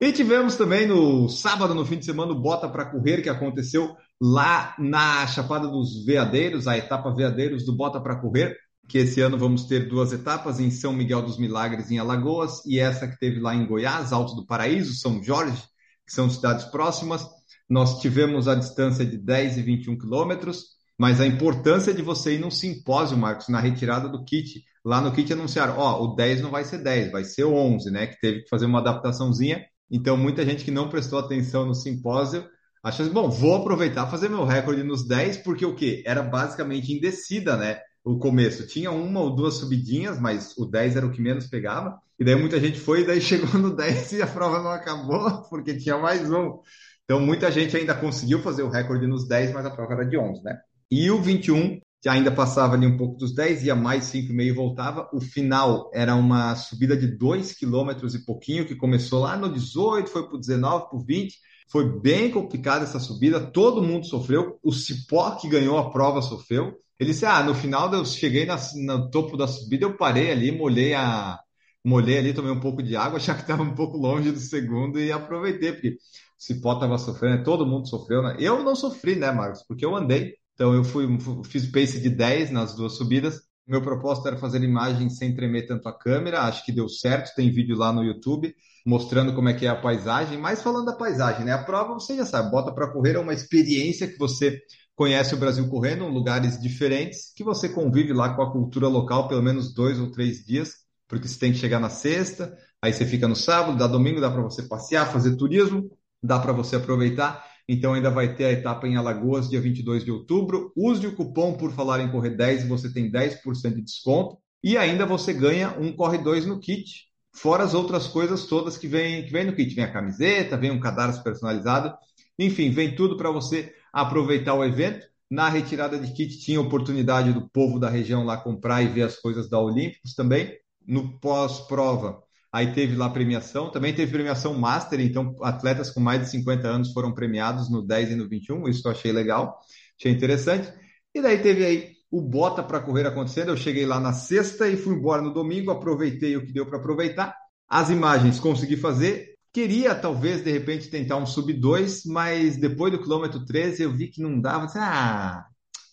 E 0.00 0.12
tivemos 0.12 0.56
também 0.56 0.86
no 0.86 1.26
sábado, 1.28 1.74
no 1.74 1.84
fim 1.84 1.98
de 1.98 2.04
semana, 2.04 2.30
o 2.32 2.38
Bota 2.40 2.68
para 2.68 2.84
Correr, 2.84 3.22
que 3.22 3.30
aconteceu 3.30 3.96
lá 4.20 4.74
na 4.78 5.26
Chapada 5.26 5.66
dos 5.68 6.04
Veadeiros, 6.04 6.66
a 6.68 6.76
etapa 6.76 7.14
Veadeiros 7.14 7.64
do 7.64 7.74
Bota 7.74 7.98
para 8.00 8.16
Correr, 8.20 8.54
que 8.88 8.98
esse 8.98 9.20
ano 9.20 9.36
vamos 9.36 9.64
ter 9.64 9.88
duas 9.88 10.12
etapas 10.12 10.60
em 10.60 10.70
São 10.70 10.92
Miguel 10.92 11.22
dos 11.22 11.38
Milagres, 11.38 11.90
em 11.90 11.98
Alagoas, 11.98 12.64
e 12.64 12.78
essa 12.78 13.08
que 13.08 13.18
teve 13.18 13.40
lá 13.40 13.54
em 13.54 13.66
Goiás, 13.66 14.12
Alto 14.12 14.34
do 14.34 14.46
Paraíso, 14.46 14.94
São 14.94 15.22
Jorge, 15.22 15.62
que 16.06 16.12
são 16.12 16.30
cidades 16.30 16.64
próximas. 16.66 17.26
Nós 17.68 18.00
tivemos 18.00 18.46
a 18.46 18.54
distância 18.54 19.04
de 19.04 19.18
10 19.18 19.58
e 19.58 19.62
21 19.62 19.98
quilômetros, 19.98 20.76
mas 20.98 21.20
a 21.20 21.26
importância 21.26 21.92
de 21.92 22.00
você 22.00 22.34
ir 22.34 22.38
num 22.38 22.50
simpósio, 22.50 23.18
Marcos, 23.18 23.48
na 23.48 23.60
retirada 23.60 24.08
do 24.08 24.24
kit. 24.24 24.62
Lá 24.84 25.00
no 25.00 25.12
kit 25.12 25.32
anunciaram, 25.32 25.76
ó, 25.78 26.02
o 26.02 26.14
10 26.14 26.40
não 26.40 26.50
vai 26.50 26.64
ser 26.64 26.78
10, 26.78 27.10
vai 27.10 27.24
ser 27.24 27.44
11, 27.44 27.90
né? 27.90 28.06
Que 28.06 28.20
teve 28.20 28.42
que 28.42 28.48
fazer 28.48 28.66
uma 28.66 28.78
adaptaçãozinha. 28.78 29.64
Então, 29.90 30.16
muita 30.16 30.44
gente 30.44 30.64
que 30.64 30.70
não 30.70 30.88
prestou 30.88 31.18
atenção 31.18 31.66
no 31.66 31.74
simpósio 31.74 32.46
achou 32.82 33.04
assim, 33.04 33.12
bom, 33.12 33.28
vou 33.28 33.56
aproveitar 33.56 34.06
fazer 34.06 34.28
meu 34.28 34.44
recorde 34.44 34.84
nos 34.84 35.06
10, 35.06 35.38
porque 35.38 35.66
o 35.66 35.74
quê? 35.74 36.04
Era 36.06 36.22
basicamente 36.22 36.92
em 36.92 37.00
descida, 37.00 37.56
né? 37.56 37.80
O 38.06 38.20
começo 38.20 38.64
tinha 38.68 38.92
uma 38.92 39.18
ou 39.18 39.34
duas 39.34 39.54
subidinhas, 39.54 40.20
mas 40.20 40.56
o 40.56 40.64
10 40.64 40.94
era 40.94 41.04
o 41.04 41.10
que 41.10 41.20
menos 41.20 41.48
pegava. 41.48 41.98
E 42.16 42.24
daí 42.24 42.36
muita 42.36 42.60
gente 42.60 42.78
foi, 42.78 43.00
e 43.00 43.04
daí 43.04 43.18
chegou 43.20 43.60
no 43.60 43.74
10 43.74 44.12
e 44.12 44.22
a 44.22 44.28
prova 44.28 44.62
não 44.62 44.70
acabou, 44.70 45.42
porque 45.50 45.76
tinha 45.76 45.98
mais 45.98 46.30
um. 46.30 46.60
Então, 47.02 47.18
muita 47.18 47.50
gente 47.50 47.76
ainda 47.76 47.96
conseguiu 47.96 48.38
fazer 48.38 48.62
o 48.62 48.70
recorde 48.70 49.08
nos 49.08 49.26
10, 49.26 49.52
mas 49.52 49.66
a 49.66 49.72
prova 49.72 49.94
era 49.94 50.04
de 50.04 50.16
11, 50.16 50.40
né? 50.44 50.56
E 50.88 51.10
o 51.10 51.20
21, 51.20 51.80
que 52.00 52.08
ainda 52.08 52.30
passava 52.30 52.74
ali 52.74 52.86
um 52.86 52.96
pouco 52.96 53.16
dos 53.16 53.34
10, 53.34 53.64
ia 53.64 53.74
mais 53.74 54.04
5,5 54.04 54.40
e 54.40 54.52
voltava. 54.52 55.10
O 55.12 55.20
final 55.20 55.90
era 55.92 56.14
uma 56.14 56.54
subida 56.54 56.96
de 56.96 57.08
2 57.08 57.54
quilômetros 57.54 58.14
e 58.14 58.24
pouquinho, 58.24 58.64
que 58.64 58.76
começou 58.76 59.22
lá 59.22 59.36
no 59.36 59.52
18, 59.52 60.08
foi 60.08 60.28
para 60.28 60.36
o 60.36 60.40
19, 60.40 60.90
para 60.90 60.96
o 60.96 61.04
20. 61.04 61.34
Foi 61.68 62.00
bem 62.00 62.30
complicada 62.30 62.84
essa 62.84 63.00
subida, 63.00 63.40
todo 63.40 63.82
mundo 63.82 64.06
sofreu. 64.06 64.60
O 64.62 64.70
Cipó, 64.70 65.32
que 65.32 65.48
ganhou 65.48 65.76
a 65.76 65.90
prova, 65.90 66.22
sofreu. 66.22 66.72
Ele 66.98 67.10
disse: 67.12 67.26
Ah, 67.26 67.42
no 67.42 67.54
final 67.54 67.92
eu 67.92 68.04
cheguei 68.04 68.46
na, 68.46 68.56
no 68.76 69.10
topo 69.10 69.36
da 69.36 69.46
subida, 69.46 69.84
eu 69.84 69.96
parei 69.96 70.30
ali, 70.30 70.50
molhei 70.52 70.94
a. 70.94 71.38
Molhei 71.84 72.18
ali, 72.18 72.34
tomei 72.34 72.50
um 72.50 72.58
pouco 72.58 72.82
de 72.82 72.96
água, 72.96 73.18
já 73.20 73.34
que 73.34 73.42
estava 73.42 73.62
um 73.62 73.74
pouco 73.74 73.96
longe 73.96 74.32
do 74.32 74.40
segundo 74.40 74.98
e 74.98 75.12
aproveitei, 75.12 75.72
porque 75.72 75.90
o 75.90 75.96
Cipó 76.36 76.74
estava 76.74 76.98
sofrendo, 76.98 77.44
todo 77.44 77.66
mundo 77.66 77.88
sofreu, 77.88 78.22
né? 78.22 78.36
Eu 78.40 78.64
não 78.64 78.74
sofri, 78.74 79.14
né, 79.16 79.30
Marcos? 79.30 79.62
Porque 79.66 79.84
eu 79.84 79.94
andei. 79.94 80.34
Então 80.54 80.74
eu 80.74 80.82
fui, 80.82 81.06
fiz 81.44 81.70
pace 81.70 82.00
de 82.00 82.10
10 82.10 82.50
nas 82.50 82.74
duas 82.74 82.94
subidas. 82.94 83.40
Meu 83.66 83.82
propósito 83.82 84.28
era 84.28 84.36
fazer 84.36 84.62
imagens 84.62 85.18
sem 85.18 85.34
tremer 85.34 85.66
tanto 85.66 85.88
a 85.88 85.96
câmera, 85.96 86.42
acho 86.42 86.64
que 86.64 86.72
deu 86.72 86.88
certo, 86.88 87.34
tem 87.34 87.50
vídeo 87.50 87.76
lá 87.76 87.92
no 87.92 88.02
YouTube 88.02 88.54
mostrando 88.86 89.34
como 89.34 89.48
é 89.48 89.52
que 89.52 89.66
é 89.66 89.68
a 89.68 89.74
paisagem, 89.74 90.38
mas 90.38 90.62
falando 90.62 90.86
da 90.86 90.92
paisagem, 90.92 91.44
né? 91.44 91.52
A 91.52 91.64
prova 91.64 91.94
você 91.94 92.16
já 92.16 92.24
sabe, 92.24 92.52
bota 92.52 92.72
para 92.72 92.90
correr 92.92 93.16
é 93.16 93.18
uma 93.18 93.34
experiência 93.34 94.06
que 94.06 94.16
você 94.16 94.60
conhece 94.96 95.34
o 95.34 95.38
Brasil 95.38 95.68
correndo 95.68 96.08
lugares 96.08 96.60
diferentes, 96.60 97.32
que 97.36 97.44
você 97.44 97.68
convive 97.68 98.14
lá 98.14 98.34
com 98.34 98.42
a 98.42 98.50
cultura 98.50 98.88
local 98.88 99.28
pelo 99.28 99.42
menos 99.42 99.72
dois 99.74 100.00
ou 100.00 100.10
três 100.10 100.44
dias, 100.44 100.86
porque 101.06 101.28
você 101.28 101.38
tem 101.38 101.52
que 101.52 101.58
chegar 101.58 101.78
na 101.78 101.90
sexta, 101.90 102.56
aí 102.80 102.92
você 102.92 103.04
fica 103.04 103.28
no 103.28 103.36
sábado, 103.36 103.78
dá 103.78 103.86
domingo, 103.86 104.20
dá 104.20 104.30
para 104.30 104.42
você 104.42 104.62
passear, 104.62 105.12
fazer 105.12 105.36
turismo, 105.36 105.90
dá 106.22 106.38
para 106.38 106.52
você 106.52 106.76
aproveitar. 106.76 107.44
Então 107.68 107.92
ainda 107.94 108.10
vai 108.10 108.34
ter 108.34 108.44
a 108.46 108.52
etapa 108.52 108.88
em 108.88 108.96
Alagoas, 108.96 109.50
dia 109.50 109.60
22 109.60 110.04
de 110.04 110.10
outubro. 110.10 110.72
Use 110.74 111.06
o 111.06 111.14
cupom 111.14 111.54
por 111.54 111.72
falar 111.72 112.00
em 112.00 112.10
Correr 112.10 112.30
10 112.30 112.64
e 112.64 112.68
você 112.68 112.90
tem 112.92 113.10
10% 113.10 113.74
de 113.74 113.82
desconto. 113.82 114.38
E 114.64 114.78
ainda 114.78 115.04
você 115.04 115.32
ganha 115.32 115.76
um 115.78 115.92
Corre 115.92 116.18
2 116.18 116.46
no 116.46 116.58
kit, 116.58 117.06
fora 117.32 117.64
as 117.64 117.74
outras 117.74 118.06
coisas 118.06 118.46
todas 118.46 118.78
que 118.78 118.88
vem, 118.88 119.24
que 119.24 119.30
vem 119.30 119.44
no 119.44 119.54
kit. 119.54 119.74
Vem 119.74 119.84
a 119.84 119.92
camiseta, 119.92 120.56
vem 120.56 120.70
um 120.70 120.80
cadarço 120.80 121.22
personalizado. 121.22 121.94
Enfim, 122.38 122.70
vem 122.70 122.94
tudo 122.94 123.16
para 123.16 123.30
você 123.30 123.72
aproveitar 124.02 124.54
o 124.54 124.64
evento. 124.64 125.06
Na 125.30 125.48
retirada 125.48 125.98
de 125.98 126.12
kit 126.12 126.38
tinha 126.38 126.60
oportunidade 126.60 127.32
do 127.32 127.48
povo 127.50 127.78
da 127.78 127.90
região 127.90 128.24
lá 128.24 128.36
comprar 128.36 128.82
e 128.82 128.88
ver 128.88 129.02
as 129.02 129.16
coisas 129.16 129.48
da 129.48 129.58
Olímpicos 129.58 130.14
também. 130.14 130.56
No 130.86 131.18
pós-prova, 131.18 132.22
Aí 132.56 132.72
teve 132.72 132.96
lá 132.96 133.10
premiação, 133.10 133.70
também 133.70 133.94
teve 133.94 134.10
premiação 134.10 134.54
Master, 134.54 134.98
então 134.98 135.34
atletas 135.42 135.90
com 135.90 136.00
mais 136.00 136.22
de 136.22 136.30
50 136.30 136.66
anos 136.66 136.92
foram 136.94 137.12
premiados 137.12 137.70
no 137.70 137.82
10 137.82 138.12
e 138.12 138.14
no 138.14 138.26
21, 138.26 138.66
isso 138.66 138.88
eu 138.88 138.92
achei 138.92 139.12
legal, 139.12 139.60
achei 139.98 140.10
interessante. 140.10 140.72
E 141.14 141.20
daí 141.20 141.36
teve 141.36 141.66
aí 141.66 141.92
o 142.10 142.22
Bota 142.22 142.62
para 142.62 142.80
correr 142.80 143.06
acontecendo, 143.06 143.50
eu 143.50 143.58
cheguei 143.58 143.84
lá 143.84 144.00
na 144.00 144.14
sexta 144.14 144.66
e 144.68 144.76
fui 144.78 144.94
embora 144.94 145.20
no 145.20 145.34
domingo, 145.34 145.70
aproveitei 145.70 146.34
o 146.34 146.46
que 146.46 146.52
deu 146.52 146.64
para 146.64 146.78
aproveitar. 146.78 147.36
As 147.68 147.90
imagens 147.90 148.40
consegui 148.40 148.78
fazer. 148.78 149.35
Queria, 149.56 149.94
talvez, 149.94 150.44
de 150.44 150.52
repente, 150.52 150.90
tentar 150.90 151.16
um 151.16 151.24
sub 151.24 151.50
2, 151.50 152.04
mas 152.04 152.58
depois 152.58 152.92
do 152.92 153.00
quilômetro 153.00 153.42
13 153.42 153.84
eu 153.84 153.96
vi 153.96 154.08
que 154.08 154.20
não 154.20 154.38
dava. 154.38 154.66
Disse, 154.66 154.76
ah, 154.78 155.46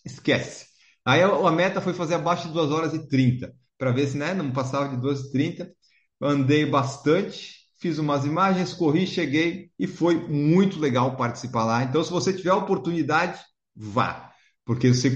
esquece. 0.04 0.66
Aí 1.02 1.22
a 1.22 1.50
meta 1.50 1.80
foi 1.80 1.94
fazer 1.94 2.16
abaixo 2.16 2.46
de 2.46 2.52
2 2.52 2.70
horas 2.70 2.92
e 2.92 3.08
30, 3.08 3.54
para 3.78 3.90
ver 3.90 4.06
se 4.06 4.18
né, 4.18 4.34
não 4.34 4.52
passava 4.52 4.94
de 4.94 5.00
2 5.00 5.18
e 5.18 5.32
30. 5.32 5.72
Andei 6.20 6.66
bastante, 6.66 7.54
fiz 7.80 7.96
umas 7.96 8.26
imagens, 8.26 8.74
corri, 8.74 9.06
cheguei 9.06 9.70
e 9.78 9.86
foi 9.86 10.16
muito 10.16 10.78
legal 10.78 11.16
participar 11.16 11.64
lá. 11.64 11.82
Então, 11.84 12.04
se 12.04 12.10
você 12.10 12.34
tiver 12.34 12.50
a 12.50 12.56
oportunidade, 12.56 13.40
vá, 13.74 14.30
porque 14.66 14.92
você 14.92 15.08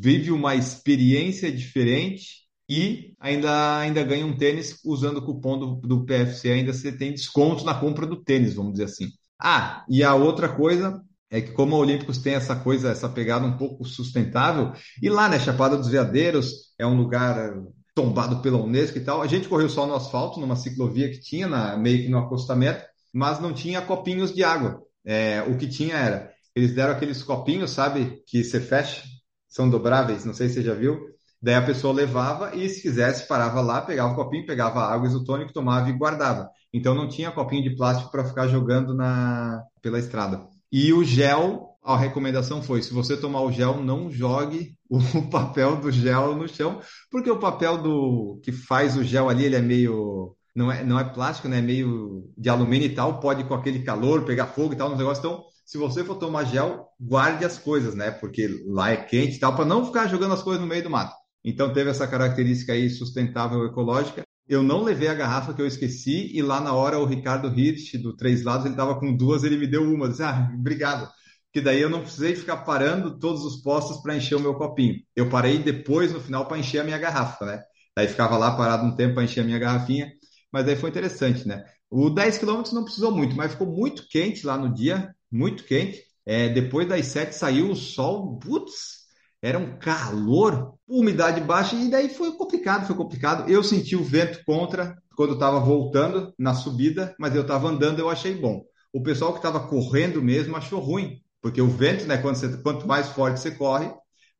vive 0.00 0.30
uma 0.30 0.54
experiência 0.54 1.50
diferente 1.50 2.47
e 2.68 3.14
ainda, 3.18 3.78
ainda 3.78 4.02
ganha 4.04 4.26
um 4.26 4.36
tênis 4.36 4.78
usando 4.84 5.18
o 5.18 5.24
cupom 5.24 5.58
do, 5.58 5.76
do 5.76 6.04
PFC, 6.04 6.50
ainda 6.50 6.72
você 6.72 6.92
tem 6.92 7.12
desconto 7.12 7.64
na 7.64 7.74
compra 7.74 8.06
do 8.06 8.22
tênis, 8.22 8.54
vamos 8.54 8.72
dizer 8.72 8.84
assim. 8.84 9.08
Ah, 9.40 9.84
e 9.88 10.02
a 10.02 10.14
outra 10.14 10.48
coisa 10.48 11.02
é 11.30 11.40
que 11.40 11.52
como 11.52 11.74
a 11.76 11.78
Olímpicos 11.78 12.18
tem 12.18 12.34
essa 12.34 12.56
coisa, 12.56 12.90
essa 12.90 13.08
pegada 13.08 13.46
um 13.46 13.56
pouco 13.56 13.84
sustentável, 13.84 14.72
e 15.02 15.08
lá, 15.08 15.28
né, 15.28 15.38
Chapada 15.38 15.76
dos 15.76 15.88
Veadeiros 15.88 16.72
é 16.78 16.86
um 16.86 16.96
lugar 16.96 17.54
tombado 17.94 18.40
pela 18.40 18.58
Unesco 18.58 18.96
e 18.96 19.00
tal. 19.04 19.20
A 19.22 19.26
gente 19.26 19.48
correu 19.48 19.68
só 19.68 19.86
no 19.86 19.94
asfalto, 19.94 20.38
numa 20.38 20.56
ciclovia 20.56 21.10
que 21.10 21.20
tinha, 21.20 21.48
na, 21.48 21.76
meio 21.76 22.02
que 22.04 22.08
no 22.08 22.18
acostamento, 22.18 22.84
mas 23.12 23.40
não 23.40 23.52
tinha 23.52 23.82
copinhos 23.82 24.32
de 24.32 24.44
água. 24.44 24.80
É, 25.04 25.42
o 25.42 25.56
que 25.56 25.66
tinha 25.66 25.96
era, 25.96 26.30
eles 26.54 26.74
deram 26.74 26.92
aqueles 26.92 27.22
copinhos, 27.22 27.70
sabe, 27.70 28.22
que 28.26 28.44
você 28.44 28.60
fecha, 28.60 29.02
são 29.48 29.68
dobráveis, 29.68 30.24
não 30.24 30.34
sei 30.34 30.48
se 30.48 30.54
você 30.54 30.62
já 30.62 30.74
viu. 30.74 30.98
Daí 31.40 31.54
a 31.54 31.62
pessoa 31.62 31.92
levava 31.94 32.54
e, 32.54 32.68
se 32.68 32.82
quisesse, 32.82 33.28
parava 33.28 33.60
lá, 33.60 33.80
pegava 33.80 34.12
o 34.12 34.16
copinho, 34.16 34.46
pegava 34.46 34.80
água 34.80 35.06
isotônica, 35.06 35.52
tomava 35.52 35.88
e 35.88 35.92
guardava. 35.92 36.48
Então 36.72 36.94
não 36.94 37.08
tinha 37.08 37.30
copinho 37.30 37.62
de 37.62 37.76
plástico 37.76 38.10
para 38.10 38.24
ficar 38.24 38.48
jogando 38.48 38.94
na 38.94 39.62
pela 39.80 39.98
estrada. 39.98 40.46
E 40.70 40.92
o 40.92 41.04
gel, 41.04 41.76
a 41.84 41.96
recomendação 41.96 42.62
foi: 42.62 42.82
se 42.82 42.92
você 42.92 43.16
tomar 43.16 43.42
o 43.42 43.52
gel, 43.52 43.82
não 43.82 44.10
jogue 44.10 44.76
o 44.90 45.30
papel 45.30 45.76
do 45.76 45.90
gel 45.90 46.34
no 46.36 46.48
chão, 46.48 46.80
porque 47.10 47.30
o 47.30 47.38
papel 47.38 47.78
do 47.78 48.40
que 48.42 48.52
faz 48.52 48.96
o 48.96 49.04
gel 49.04 49.28
ali, 49.28 49.44
ele 49.44 49.56
é 49.56 49.62
meio 49.62 50.36
não 50.58 50.72
é, 50.72 50.82
não 50.82 50.98
é 50.98 51.04
plástico, 51.04 51.48
né? 51.48 51.58
É 51.58 51.62
meio 51.62 52.28
de 52.36 52.48
alumínio 52.48 52.86
e 52.86 52.94
tal, 52.94 53.20
pode 53.20 53.44
com 53.44 53.54
aquele 53.54 53.84
calor 53.84 54.24
pegar 54.24 54.46
fogo 54.48 54.74
e 54.74 54.76
tal, 54.76 54.88
nos 54.88 54.98
negócios. 54.98 55.24
Então, 55.24 55.44
se 55.64 55.78
você 55.78 56.02
for 56.02 56.16
tomar 56.16 56.44
gel, 56.44 56.88
guarde 57.00 57.44
as 57.44 57.58
coisas, 57.58 57.94
né? 57.94 58.10
Porque 58.10 58.48
lá 58.66 58.90
é 58.90 58.96
quente 58.96 59.36
e 59.36 59.38
tal, 59.38 59.54
para 59.54 59.64
não 59.64 59.86
ficar 59.86 60.08
jogando 60.08 60.34
as 60.34 60.42
coisas 60.42 60.60
no 60.60 60.66
meio 60.66 60.82
do 60.82 60.90
mato. 60.90 61.14
Então, 61.48 61.72
teve 61.72 61.90
essa 61.90 62.06
característica 62.06 62.72
aí 62.72 62.90
sustentável 62.90 63.64
ecológica. 63.66 64.22
Eu 64.48 64.62
não 64.62 64.82
levei 64.82 65.08
a 65.08 65.14
garrafa 65.14 65.52
que 65.52 65.60
eu 65.60 65.66
esqueci 65.66 66.30
e 66.34 66.42
lá 66.42 66.60
na 66.60 66.72
hora 66.72 66.98
o 66.98 67.04
Ricardo 67.04 67.48
Hirsch, 67.48 67.94
do 68.02 68.16
Três 68.16 68.42
Lados, 68.42 68.64
ele 68.64 68.74
estava 68.74 68.98
com 68.98 69.14
duas, 69.14 69.44
ele 69.44 69.56
me 69.56 69.66
deu 69.66 69.82
uma. 69.82 70.06
Eu 70.06 70.10
disse, 70.10 70.22
ah, 70.22 70.50
obrigado 70.54 71.08
que 71.52 71.60
daí 71.60 71.80
eu 71.80 71.90
não 71.90 72.02
precisei 72.02 72.36
ficar 72.36 72.58
parando 72.58 73.18
todos 73.18 73.44
os 73.44 73.56
postos 73.62 73.98
para 74.02 74.16
encher 74.16 74.36
o 74.36 74.40
meu 74.40 74.54
copinho. 74.54 74.96
Eu 75.16 75.28
parei 75.28 75.58
depois, 75.58 76.12
no 76.12 76.20
final, 76.20 76.46
para 76.46 76.58
encher 76.58 76.80
a 76.80 76.84
minha 76.84 76.98
garrafa, 76.98 77.44
né? 77.46 77.62
Daí 77.96 78.06
ficava 78.06 78.36
lá 78.36 78.56
parado 78.56 78.84
um 78.84 78.94
tempo 78.94 79.14
para 79.14 79.24
encher 79.24 79.40
a 79.40 79.44
minha 79.44 79.58
garrafinha, 79.58 80.12
mas 80.52 80.64
daí 80.64 80.76
foi 80.76 80.90
interessante, 80.90 81.48
né? 81.48 81.64
O 81.90 82.10
10 82.10 82.38
quilômetros 82.38 82.74
não 82.74 82.84
precisou 82.84 83.10
muito, 83.10 83.34
mas 83.34 83.52
ficou 83.52 83.66
muito 83.66 84.06
quente 84.08 84.46
lá 84.46 84.56
no 84.58 84.72
dia, 84.72 85.14
muito 85.30 85.64
quente. 85.64 86.02
É, 86.24 86.48
depois 86.48 86.86
das 86.86 87.06
7 87.06 87.34
saiu 87.34 87.70
o 87.70 87.76
sol, 87.76 88.38
putz, 88.38 88.97
era 89.42 89.58
um 89.58 89.78
calor, 89.78 90.74
umidade 90.86 91.40
baixa, 91.40 91.76
e 91.76 91.90
daí 91.90 92.08
foi 92.08 92.32
complicado, 92.32 92.86
foi 92.86 92.96
complicado. 92.96 93.48
Eu 93.48 93.62
senti 93.62 93.94
o 93.94 94.02
vento 94.02 94.42
contra 94.44 94.96
quando 95.16 95.34
estava 95.34 95.60
voltando 95.60 96.32
na 96.38 96.54
subida, 96.54 97.14
mas 97.18 97.34
eu 97.34 97.42
estava 97.42 97.68
andando, 97.68 97.98
eu 97.98 98.08
achei 98.08 98.34
bom. 98.34 98.64
O 98.92 99.02
pessoal 99.02 99.32
que 99.32 99.38
estava 99.38 99.66
correndo 99.68 100.22
mesmo 100.22 100.56
achou 100.56 100.80
ruim, 100.80 101.20
porque 101.40 101.60
o 101.60 101.68
vento, 101.68 102.04
né, 102.06 102.18
quando 102.18 102.36
você, 102.36 102.56
quanto 102.62 102.86
mais 102.86 103.08
forte 103.08 103.40
você 103.40 103.50
corre, 103.50 103.90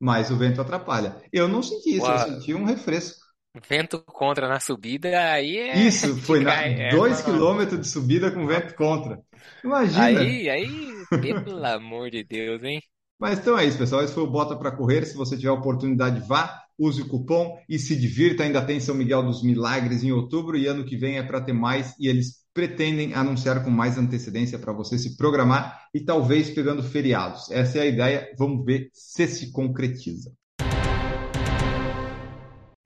mais 0.01 0.31
o 0.31 0.37
vento 0.37 0.61
atrapalha. 0.61 1.17
Eu 1.33 1.49
não 1.49 1.63
senti 1.63 1.97
isso, 1.97 2.07
Uau. 2.07 2.19
eu 2.19 2.35
senti 2.35 2.55
um 2.55 2.65
refresco. 2.65 3.19
Vento 3.69 4.03
contra 4.05 4.49
na 4.49 4.61
subida, 4.61 5.09
aí 5.33 5.57
é. 5.57 5.79
Isso, 5.81 6.17
foi 6.23 6.41
na, 6.41 6.63
é, 6.63 6.91
dois 6.91 7.21
quilômetros 7.23 7.81
de 7.81 7.89
subida 7.89 8.31
com 8.31 8.47
vento 8.47 8.75
contra. 8.75 9.21
Imagina. 9.65 10.21
Aí, 10.21 10.49
aí, 10.49 10.69
pelo 11.21 11.65
amor 11.65 12.11
de 12.11 12.23
Deus, 12.23 12.63
hein? 12.63 12.81
Mas 13.19 13.39
então 13.39 13.59
é 13.59 13.67
isso, 13.67 13.79
pessoal. 13.79 14.03
Esse 14.03 14.15
foi 14.15 14.23
o 14.23 14.31
Bota 14.31 14.57
para 14.57 14.71
Correr. 14.71 15.05
Se 15.05 15.17
você 15.17 15.37
tiver 15.37 15.51
oportunidade, 15.51 16.21
vá, 16.27 16.63
use 16.79 17.03
o 17.03 17.09
cupom 17.09 17.59
e 17.69 17.79
se 17.79 17.97
divirta. 17.97 18.45
Ainda 18.45 18.65
tem 18.65 18.79
São 18.79 18.95
Miguel 18.95 19.25
dos 19.25 19.43
Milagres 19.43 20.05
em 20.05 20.13
outubro 20.13 20.57
e 20.57 20.67
ano 20.67 20.85
que 20.85 20.97
vem 20.97 21.19
é 21.19 21.23
para 21.23 21.41
ter 21.41 21.53
mais 21.53 21.95
e 21.99 22.07
eles 22.07 22.47
pretendem 22.55 23.15
anunciar 23.15 23.65
com 23.65 23.71
mais 23.71 23.99
antecedência 23.99 24.59
para 24.59 24.73
você 24.73 24.99
se 24.99 25.17
programar 25.17 25.89
e 25.93 26.01
talvez 26.01 26.51
pegando 26.51 26.83
feriados. 26.83 27.51
Essa 27.51 27.79
é 27.79 27.81
a 27.83 27.87
ideia. 27.87 28.29
Vamos 28.39 28.65
ver 28.65 28.89
se 28.93 29.27
se 29.27 29.51
concretiza. 29.51 30.33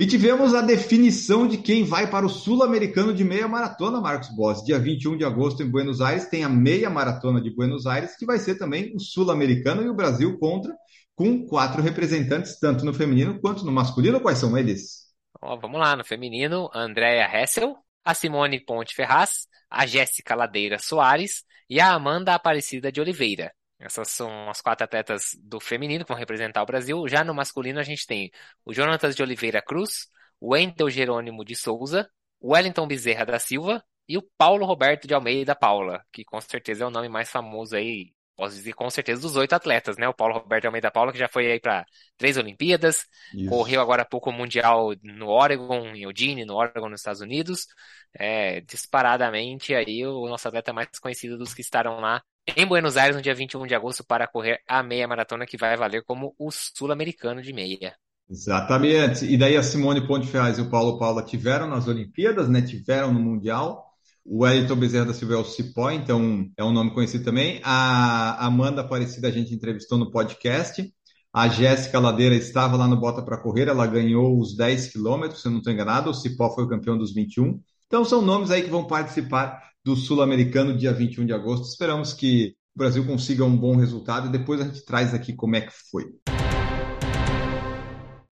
E 0.03 0.07
tivemos 0.07 0.53
a 0.53 0.61
definição 0.61 1.47
de 1.47 1.57
quem 1.57 1.85
vai 1.85 2.11
para 2.11 2.27
o 2.27 2.29
Sul-Americano 2.29 3.15
de 3.15 3.23
Meia 3.23 3.47
Maratona, 3.47 4.01
Marcos 4.01 4.35
Boss. 4.35 4.65
Dia 4.65 4.77
21 4.77 5.17
de 5.17 5.25
agosto 5.25 5.63
em 5.63 5.71
Buenos 5.71 6.01
Aires 6.01 6.29
tem 6.29 6.43
a 6.43 6.49
Meia 6.49 6.91
Maratona 6.91 7.41
de 7.41 7.55
Buenos 7.55 7.87
Aires, 7.87 8.17
que 8.17 8.27
vai 8.27 8.41
ser 8.41 8.57
também 8.57 8.93
o 8.97 8.99
Sul-Americano 8.99 9.81
e 9.81 9.89
o 9.89 9.95
Brasil 9.95 10.37
contra, 10.41 10.75
com 11.15 11.47
quatro 11.47 11.81
representantes, 11.81 12.59
tanto 12.59 12.85
no 12.85 12.93
feminino 12.93 13.41
quanto 13.41 13.65
no 13.65 13.71
masculino. 13.71 14.21
Quais 14.21 14.39
são 14.39 14.59
eles? 14.59 15.07
Vamos 15.41 15.79
lá, 15.79 15.95
no 15.95 16.05
feminino, 16.05 16.69
Andréa 16.75 17.31
Hessel, 17.33 17.77
a 18.05 18.13
Simone 18.13 18.59
Ponte 18.59 18.97
Ferraz, 18.97 19.47
a 19.71 19.87
Jéssica 19.87 20.35
Ladeira 20.35 20.81
Soares 20.81 21.45
e 21.71 21.79
a 21.79 21.93
Amanda 21.93 22.35
Aparecida 22.35 22.91
de 22.91 23.01
Oliveira. 23.01 23.53
Essas 23.83 24.09
são 24.09 24.49
as 24.49 24.61
quatro 24.61 24.85
atletas 24.85 25.37
do 25.43 25.59
feminino 25.59 26.05
que 26.05 26.09
vão 26.09 26.19
representar 26.19 26.63
o 26.63 26.67
Brasil. 26.67 27.09
Já 27.09 27.25
no 27.25 27.35
masculino 27.35 27.81
a 27.81 27.83
gente 27.83 28.07
tem 28.07 28.31
o 28.65 28.73
Jonatas 28.73 29.17
de 29.17 29.23
Oliveira 29.23 29.61
Cruz, 29.61 30.09
o 30.41 30.53
Wendel 30.55 30.89
Jerônimo 30.89 31.45
de 31.45 31.57
Souza, 31.57 32.09
o 32.41 32.53
Wellington 32.53 32.87
Bezerra 32.87 33.25
da 33.25 33.39
Silva 33.39 33.85
e 34.09 34.17
o 34.17 34.23
Paulo 34.39 34.65
Roberto 34.65 35.07
de 35.09 35.15
Almeida 35.15 35.55
Paula, 35.55 36.05
que 36.13 36.25
com 36.25 36.41
certeza 36.41 36.85
é 36.85 36.87
o 36.87 36.91
nome 36.91 37.09
mais 37.09 37.31
famoso 37.31 37.75
aí, 37.75 38.13
posso 38.37 38.57
dizer 38.57 38.73
com 38.73 38.89
certeza, 38.91 39.21
dos 39.21 39.37
oito 39.37 39.53
atletas, 39.53 39.97
né? 39.97 40.09
O 40.09 40.15
Paulo 40.15 40.35
Roberto 40.35 40.67
Almeida 40.67 40.91
Paula, 40.91 41.13
que 41.13 41.19
já 41.19 41.29
foi 41.29 41.51
aí 41.51 41.61
para 41.61 41.85
três 42.17 42.37
Olimpíadas, 42.37 43.07
Isso. 43.35 43.49
correu 43.49 43.81
agora 43.81 44.03
há 44.03 44.05
pouco 44.05 44.31
o 44.31 44.33
Mundial 44.33 44.93
no 45.03 45.29
Oregon, 45.29 45.95
em 45.95 46.03
Eugene, 46.03 46.45
no 46.45 46.55
Oregon, 46.55 46.89
nos 46.89 47.01
Estados 47.01 47.21
Unidos. 47.21 47.67
É, 48.15 48.61
disparadamente 48.63 49.75
aí 49.75 50.07
o 50.07 50.29
nosso 50.29 50.47
atleta 50.47 50.73
mais 50.73 50.89
conhecido 51.01 51.39
dos 51.39 51.55
que 51.55 51.63
estarão 51.63 51.99
lá 51.99 52.23
em 52.57 52.67
Buenos 52.67 52.97
Aires 52.97 53.17
no 53.17 53.23
dia 53.23 53.35
21 53.35 53.67
de 53.67 53.75
agosto 53.75 54.05
para 54.05 54.27
correr 54.27 54.61
a 54.67 54.83
meia 54.83 55.07
maratona 55.07 55.47
que 55.47 55.57
vai 55.57 55.77
valer 55.77 56.03
como 56.05 56.35
o 56.39 56.51
sul-americano 56.51 57.41
de 57.41 57.53
meia. 57.53 57.97
Exatamente. 58.29 59.27
E 59.27 59.37
daí 59.37 59.57
a 59.57 59.63
Simone 59.63 60.07
Ponte 60.07 60.27
Ferraz 60.27 60.59
e 60.59 60.63
o 60.63 60.71
Paulo 60.71 60.99
Paula 60.99 61.23
tiveram 61.23 61.69
nas 61.69 61.87
Olimpíadas, 61.87 62.49
né? 62.49 62.63
Tiveram 62.63 63.13
no 63.13 63.21
Mundial. 63.21 63.92
O 64.25 64.45
Wellington 64.45 64.77
Bezerra 64.77 65.07
da 65.07 65.15
Silva 65.15 65.35
é 65.35 65.37
o 65.37 65.45
Cipó, 65.45 65.91
então 65.91 66.49
é 66.57 66.63
um 66.63 66.73
nome 66.73 66.93
conhecido 66.93 67.25
também. 67.25 67.61
A 67.65 68.47
Amanda 68.47 68.81
Aparecida 68.81 69.29
a 69.29 69.31
gente 69.33 69.53
entrevistou 69.53 69.99
no 69.99 70.11
podcast. 70.11 70.93
A 71.33 71.49
Jéssica 71.49 71.99
Ladeira 71.99 72.35
estava 72.35 72.77
lá 72.77 72.87
no 72.87 73.01
Bota 73.01 73.23
para 73.23 73.39
Correr, 73.39 73.69
ela 73.69 73.87
ganhou 73.87 74.39
os 74.39 74.55
10 74.55 74.89
quilômetros, 74.93 75.41
se 75.41 75.49
eu 75.49 75.53
não 75.53 75.59
estou 75.59 75.73
enganado. 75.73 76.11
O 76.11 76.15
Cipó 76.15 76.55
foi 76.55 76.65
o 76.65 76.69
campeão 76.69 76.97
dos 76.97 77.13
21. 77.13 77.61
Então 77.87 78.05
são 78.05 78.23
nomes 78.23 78.51
aí 78.51 78.63
que 78.63 78.71
vão 78.71 78.87
participar 78.87 79.61
do 79.85 79.97
Sul-Americano, 79.97 80.77
dia 80.77 80.93
21 80.93 81.27
de 81.27 81.33
agosto. 81.33 81.67
Esperamos 81.67 82.13
que 82.13 82.55
o 82.75 82.79
Brasil 82.79 83.05
consiga 83.05 83.45
um 83.45 83.57
bom 83.57 83.77
resultado 83.77 84.29
e 84.29 84.33
depois 84.33 84.61
a 84.61 84.65
gente 84.65 84.85
traz 84.85 85.13
aqui 85.13 85.33
como 85.33 85.57
é 85.57 85.63
que 85.63 85.73
foi. 85.91 86.05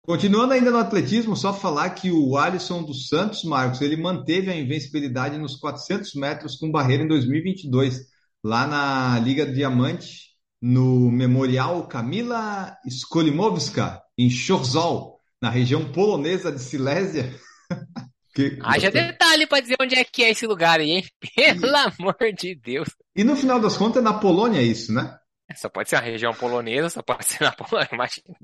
Continuando 0.06 0.52
ainda 0.52 0.70
no 0.70 0.76
atletismo, 0.76 1.34
só 1.34 1.54
falar 1.54 1.88
que 1.90 2.10
o 2.10 2.36
Alisson 2.36 2.82
dos 2.82 3.08
Santos, 3.08 3.42
Marcos, 3.42 3.80
ele 3.80 3.96
manteve 3.96 4.50
a 4.50 4.56
invencibilidade 4.56 5.38
nos 5.38 5.56
400 5.56 6.14
metros 6.14 6.56
com 6.56 6.70
barreira 6.70 7.04
em 7.04 7.08
2022, 7.08 8.00
lá 8.44 8.66
na 8.66 9.18
Liga 9.18 9.46
Diamante, 9.46 10.34
no 10.60 11.10
Memorial 11.10 11.88
Kamila 11.88 12.76
Skolimowska, 12.86 14.02
em 14.18 14.28
Chorzol, 14.28 15.18
na 15.40 15.48
região 15.48 15.90
polonesa 15.90 16.52
de 16.52 16.60
Silésia. 16.60 17.34
Que... 18.34 18.58
Haja 18.64 18.90
detalhe 18.90 19.46
para 19.46 19.60
dizer 19.60 19.76
onde 19.80 19.94
é 19.94 20.02
que 20.02 20.24
é 20.24 20.30
esse 20.30 20.44
lugar 20.44 20.80
aí, 20.80 20.90
hein? 20.90 21.04
Pelo 21.60 21.66
e... 21.66 21.76
amor 21.76 22.16
de 22.36 22.56
Deus. 22.56 22.88
E 23.14 23.22
no 23.22 23.36
final 23.36 23.60
das 23.60 23.76
contas 23.76 24.02
é 24.02 24.04
na 24.04 24.12
Polônia 24.12 24.60
isso, 24.60 24.92
né? 24.92 25.16
Só 25.56 25.68
pode 25.68 25.88
ser 25.88 25.96
uma 25.96 26.02
região 26.02 26.32
polonesa, 26.34 26.88
só 26.88 27.02
pode 27.02 27.24
ser 27.26 27.44
na 27.44 27.52
Polônia, 27.52 27.88
imagina. 27.92 28.34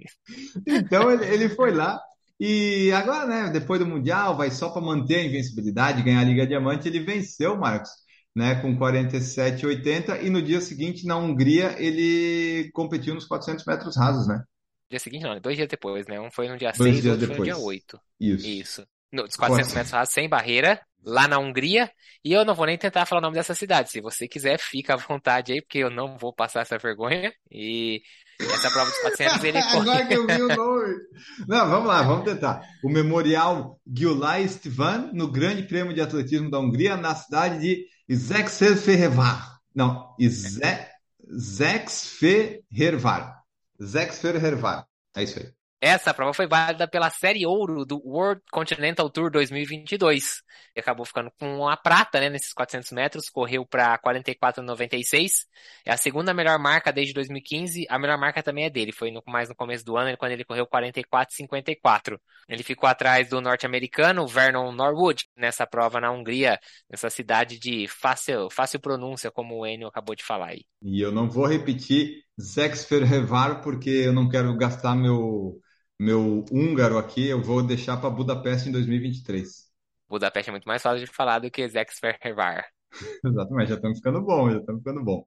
Então 0.66 1.11
ele, 1.11 1.25
ele 1.26 1.49
foi 1.49 1.73
lá 1.73 2.00
e 2.40 2.90
agora, 2.92 3.26
né, 3.26 3.50
depois 3.50 3.78
do 3.78 3.87
Mundial, 3.87 4.35
vai 4.35 4.50
só 4.50 4.71
para 4.71 4.80
manter 4.80 5.16
a 5.16 5.25
invencibilidade, 5.25 6.02
ganhar 6.02 6.21
a 6.21 6.25
Liga 6.25 6.47
Diamante, 6.47 6.88
ele 6.88 7.00
venceu, 7.00 7.54
Marcos, 7.54 7.90
né, 8.35 8.54
com 8.62 8.78
47,80 8.78 10.23
e 10.23 10.30
no 10.30 10.40
dia 10.40 10.59
seguinte, 10.62 11.07
na 11.07 11.19
Hungria, 11.19 11.76
ele 11.78 12.71
competiu 12.73 13.14
nos 13.14 13.26
400 13.26 13.62
metros 13.66 13.95
rasos, 13.95 14.26
né? 14.26 14.42
Dia 14.88 14.99
seguinte 14.99 15.23
não, 15.23 15.38
dois 15.38 15.57
dias 15.57 15.69
depois, 15.69 16.07
né? 16.07 16.19
Um 16.19 16.30
foi 16.30 16.49
no 16.49 16.57
dia 16.57 16.73
dois 16.73 16.95
6 16.95 17.04
e 17.04 17.09
outro 17.11 17.26
depois. 17.26 17.37
foi 17.37 17.49
no 17.49 17.54
dia 17.54 17.64
8. 17.64 18.00
Isso. 18.19 18.47
Isso. 18.47 18.87
Nos 19.12 19.37
400 19.37 19.75
metros 19.75 19.92
rasos 19.92 20.14
sem 20.14 20.28
barreira, 20.28 20.80
lá 21.04 21.28
na 21.28 21.38
Hungria. 21.38 21.90
E 22.25 22.33
eu 22.33 22.45
não 22.45 22.54
vou 22.54 22.66
nem 22.66 22.76
tentar 22.76 23.07
falar 23.07 23.21
o 23.21 23.23
nome 23.23 23.37
dessa 23.37 23.54
cidade. 23.54 23.90
Se 23.90 24.00
você 24.00 24.26
quiser, 24.28 24.59
fica 24.59 24.95
à 24.95 24.97
vontade 24.97 25.52
aí, 25.52 25.62
porque 25.62 25.78
eu 25.78 25.90
não 25.90 26.19
vou 26.19 26.33
passar 26.33 26.61
essa 26.61 26.78
vergonha. 26.78 27.33
E 27.50 28.02
essa 28.38 28.71
prova 28.71 28.90
dos 28.90 29.00
400 29.00 29.45
ele 29.45 29.59
Agora 29.59 30.07
que 30.07 30.14
eu 30.14 30.26
vi 30.26 30.42
o 30.42 30.49
nome. 30.49 30.95
Não, 31.47 31.69
vamos 31.69 31.88
lá, 31.88 32.02
vamos 32.02 32.25
tentar. 32.25 32.62
O 32.83 32.88
Memorial 32.88 33.78
Gyulai 33.87 34.49
Stivan, 34.49 35.11
no 35.12 35.30
Grande 35.30 35.62
Prêmio 35.62 35.95
de 35.95 36.00
Atletismo 36.00 36.50
da 36.50 36.59
Hungria, 36.59 36.97
na 36.97 37.14
cidade 37.14 37.61
de 37.61 37.87
Zexferrevar. 38.12 39.61
Não, 39.75 40.16
Zexferrevar. 41.33 43.40
Zexferrevar. 43.83 44.87
É 45.14 45.23
isso 45.23 45.38
aí. 45.38 45.59
Essa 45.82 46.12
prova 46.12 46.34
foi 46.34 46.46
válida 46.46 46.87
pela 46.87 47.08
série 47.08 47.46
ouro 47.46 47.87
do 47.87 48.02
World 48.04 48.42
Continental 48.52 49.08
Tour 49.08 49.30
2022. 49.30 50.42
E 50.76 50.80
acabou 50.80 51.06
ficando 51.06 51.32
com 51.40 51.66
a 51.66 51.75
prata, 51.75 52.20
né, 52.20 52.28
nesses 52.28 52.52
400 52.52 52.92
metros, 52.92 53.30
correu 53.30 53.64
para 53.64 53.96
44,96. 53.99 55.46
É 55.87 55.90
a 55.90 55.96
segunda 55.96 56.34
melhor 56.34 56.58
marca 56.58 56.92
desde 56.92 57.14
2015. 57.14 57.87
A 57.88 57.99
melhor 57.99 58.18
marca 58.18 58.42
também 58.42 58.66
é 58.66 58.70
dele, 58.70 58.92
foi 58.92 59.10
no, 59.10 59.22
mais 59.26 59.49
no 59.49 59.54
começo 59.54 59.82
do 59.82 59.96
ano, 59.96 60.14
quando 60.18 60.32
ele 60.32 60.44
correu 60.44 60.66
44,54. 60.66 62.18
Ele 62.46 62.62
ficou 62.62 62.87
atrás 62.87 63.30
do 63.30 63.40
norte-americano 63.40 64.26
Vernon 64.26 64.72
Norwood 64.72 65.25
nessa 65.34 65.66
prova 65.66 65.99
na 65.99 66.12
Hungria, 66.12 66.60
nessa 66.90 67.08
cidade 67.08 67.58
de 67.58 67.88
fácil, 67.88 68.50
fácil 68.50 68.80
pronúncia, 68.80 69.30
como 69.30 69.56
o 69.56 69.66
Enio 69.66 69.88
acabou 69.88 70.14
de 70.14 70.25
falar 70.25 70.49
aí. 70.49 70.66
E 70.82 71.00
eu 71.00 71.10
não 71.10 71.26
vou 71.26 71.46
repetir 71.46 72.22
Zexferrevar 72.38 73.62
porque 73.62 73.88
eu 73.88 74.12
não 74.12 74.28
quero 74.28 74.54
gastar 74.56 74.94
meu 74.94 75.58
meu 76.00 76.47
húngaro 76.50 76.97
aqui, 76.97 77.28
eu 77.28 77.42
vou 77.42 77.62
deixar 77.62 77.99
para 77.99 78.09
Budapeste 78.09 78.71
em 78.71 78.73
2023. 78.73 79.47
Budapeste 80.09 80.49
é 80.49 80.52
muito 80.52 80.64
mais 80.64 80.80
fácil 80.80 81.04
de 81.04 81.12
falar 81.12 81.40
do 81.40 81.50
que 81.50 81.69
Zexferrevar. 81.69 82.64
Exatamente, 83.23 83.69
já 83.69 83.75
estamos 83.75 83.99
ficando 83.99 84.23
bom, 84.23 84.50
já 84.50 84.57
estamos 84.61 84.80
ficando 84.80 85.04
bom. 85.04 85.26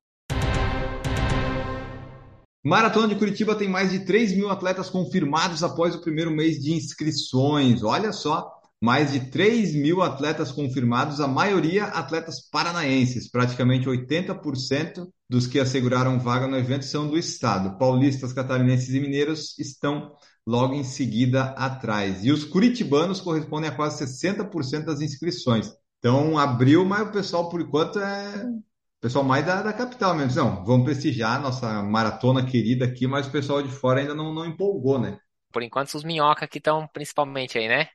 Maratona 2.66 3.08
de 3.08 3.16
Curitiba 3.16 3.54
tem 3.54 3.70
mais 3.70 3.92
de 3.92 4.04
3 4.04 4.36
mil 4.36 4.50
atletas 4.50 4.90
confirmados 4.90 5.62
após 5.64 5.94
o 5.94 6.02
primeiro 6.02 6.32
mês 6.32 6.56
de 6.56 6.74
inscrições. 6.74 7.84
Olha 7.84 8.12
só, 8.12 8.50
mais 8.82 9.12
de 9.12 9.30
3 9.30 9.76
mil 9.76 10.02
atletas 10.02 10.52
confirmados, 10.52 11.22
a 11.22 11.28
maioria 11.28 11.84
atletas 11.84 12.50
paranaenses. 12.50 13.30
Praticamente 13.30 13.88
80% 13.88 15.08
dos 15.30 15.46
que 15.46 15.60
asseguraram 15.60 16.20
vaga 16.20 16.48
no 16.48 16.58
evento 16.58 16.86
são 16.86 17.08
do 17.08 17.18
estado. 17.18 17.78
Paulistas, 17.78 18.34
catarinenses 18.34 18.90
e 18.90 19.00
mineiros 19.00 19.58
estão 19.60 20.16
logo 20.46 20.74
em 20.74 20.84
seguida 20.84 21.52
atrás. 21.52 22.24
E 22.26 22.32
os 22.32 22.44
curitibanos 22.44 23.22
correspondem 23.22 23.70
a 23.70 23.76
quase 23.76 24.06
60% 24.06 24.86
das 24.86 25.02
inscrições. 25.02 25.72
Então, 26.00 26.38
abriu, 26.38 26.84
mas 26.84 27.08
o 27.08 27.12
pessoal, 27.12 27.50
por 27.50 27.62
enquanto, 27.62 28.00
é 28.00 28.46
o 28.46 28.62
pessoal 29.02 29.24
mais 29.24 29.46
da, 29.46 29.62
da 29.62 29.74
capital 29.74 30.14
mesmo. 30.16 30.42
Não, 30.42 30.66
vamos 30.66 30.86
prestigiar 30.86 31.38
a 31.38 31.40
nossa 31.40 31.82
maratona 31.82 32.46
querida 32.46 32.86
aqui, 32.86 33.08
mas 33.08 33.28
o 33.28 33.32
pessoal 33.32 33.62
de 33.62 33.70
fora 33.70 34.02
ainda 34.02 34.14
não, 34.14 34.34
não 34.34 34.46
empolgou, 34.46 35.00
né? 35.00 35.18
Por 35.52 35.64
enquanto, 35.64 35.94
os 35.96 36.04
minhoca 36.04 36.48
que 36.48 36.58
estão 36.58 36.88
principalmente 36.88 37.58
aí, 37.58 37.68
né? 37.68 37.88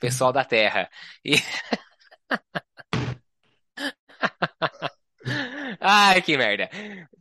Pessoal 0.00 0.32
da 0.32 0.44
terra. 0.44 0.88
E... 1.24 1.34
Ai, 5.84 6.22
que 6.22 6.36
merda. 6.36 6.70